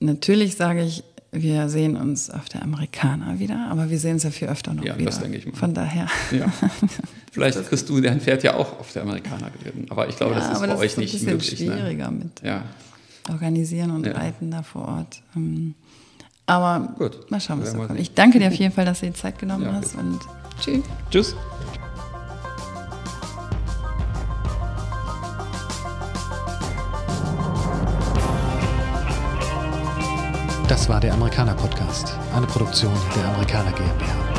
Natürlich 0.00 0.56
sage 0.56 0.84
ich, 0.84 1.02
wir 1.32 1.68
sehen 1.68 1.96
uns 1.96 2.30
auf 2.30 2.48
der 2.48 2.62
Amerikaner 2.62 3.38
wieder, 3.38 3.68
aber 3.70 3.90
wir 3.90 3.98
sehen 3.98 4.14
uns 4.14 4.24
ja 4.24 4.30
viel 4.30 4.48
öfter 4.48 4.74
noch 4.74 4.84
ja, 4.84 4.94
wieder. 4.94 5.04
Ja, 5.04 5.10
das 5.10 5.20
denke 5.20 5.38
ich 5.38 5.46
mal. 5.46 5.54
Von 5.54 5.74
daher. 5.74 6.08
Ja. 6.32 6.52
Vielleicht 7.30 7.68
kriegst 7.68 7.88
du 7.88 8.00
dein 8.00 8.20
Pferd 8.20 8.42
ja 8.42 8.54
auch 8.54 8.80
auf 8.80 8.92
der 8.92 9.02
Amerikaner 9.02 9.50
geritten. 9.50 9.86
Aber 9.90 10.08
ich 10.08 10.16
glaube, 10.16 10.34
ja, 10.34 10.40
das 10.40 10.52
ist 10.52 10.60
bei 10.60 10.66
das 10.66 10.78
euch 10.80 10.86
ist 10.86 10.98
nicht 10.98 11.22
möglich. 11.22 11.50
Das 11.50 11.52
ist 11.52 11.60
ein 11.60 11.66
bisschen 11.66 11.78
schwieriger 11.78 12.10
ne? 12.10 12.18
mit 12.18 12.42
ja. 12.42 12.64
Organisieren 13.30 13.92
und 13.92 14.06
ja. 14.06 14.12
Reiten 14.12 14.50
da 14.50 14.62
vor 14.62 14.88
Ort. 14.88 15.22
Ähm, 15.36 15.74
aber 16.46 16.94
Gut. 16.98 17.30
mal 17.30 17.40
schauen, 17.40 17.62
was 17.62 17.72
da 17.72 17.86
kommt. 17.86 18.00
Ich 18.00 18.14
danke 18.14 18.40
dir 18.40 18.48
auf 18.48 18.54
jeden 18.54 18.72
Fall, 18.72 18.84
dass 18.84 19.00
du 19.00 19.06
dir 19.06 19.14
Zeit 19.14 19.38
genommen 19.38 19.64
ja, 19.64 19.72
hast. 19.74 19.94
Und 19.94 20.18
tschüss. 20.60 20.82
Tschüss. 21.10 21.36
Das 30.66 30.88
war 30.88 31.00
der 31.00 31.14
Amerikaner 31.14 31.54
Podcast, 31.54 32.16
eine 32.34 32.46
Produktion 32.46 32.92
der 33.16 33.28
Amerikaner 33.28 33.72
GmbH. 33.72 34.29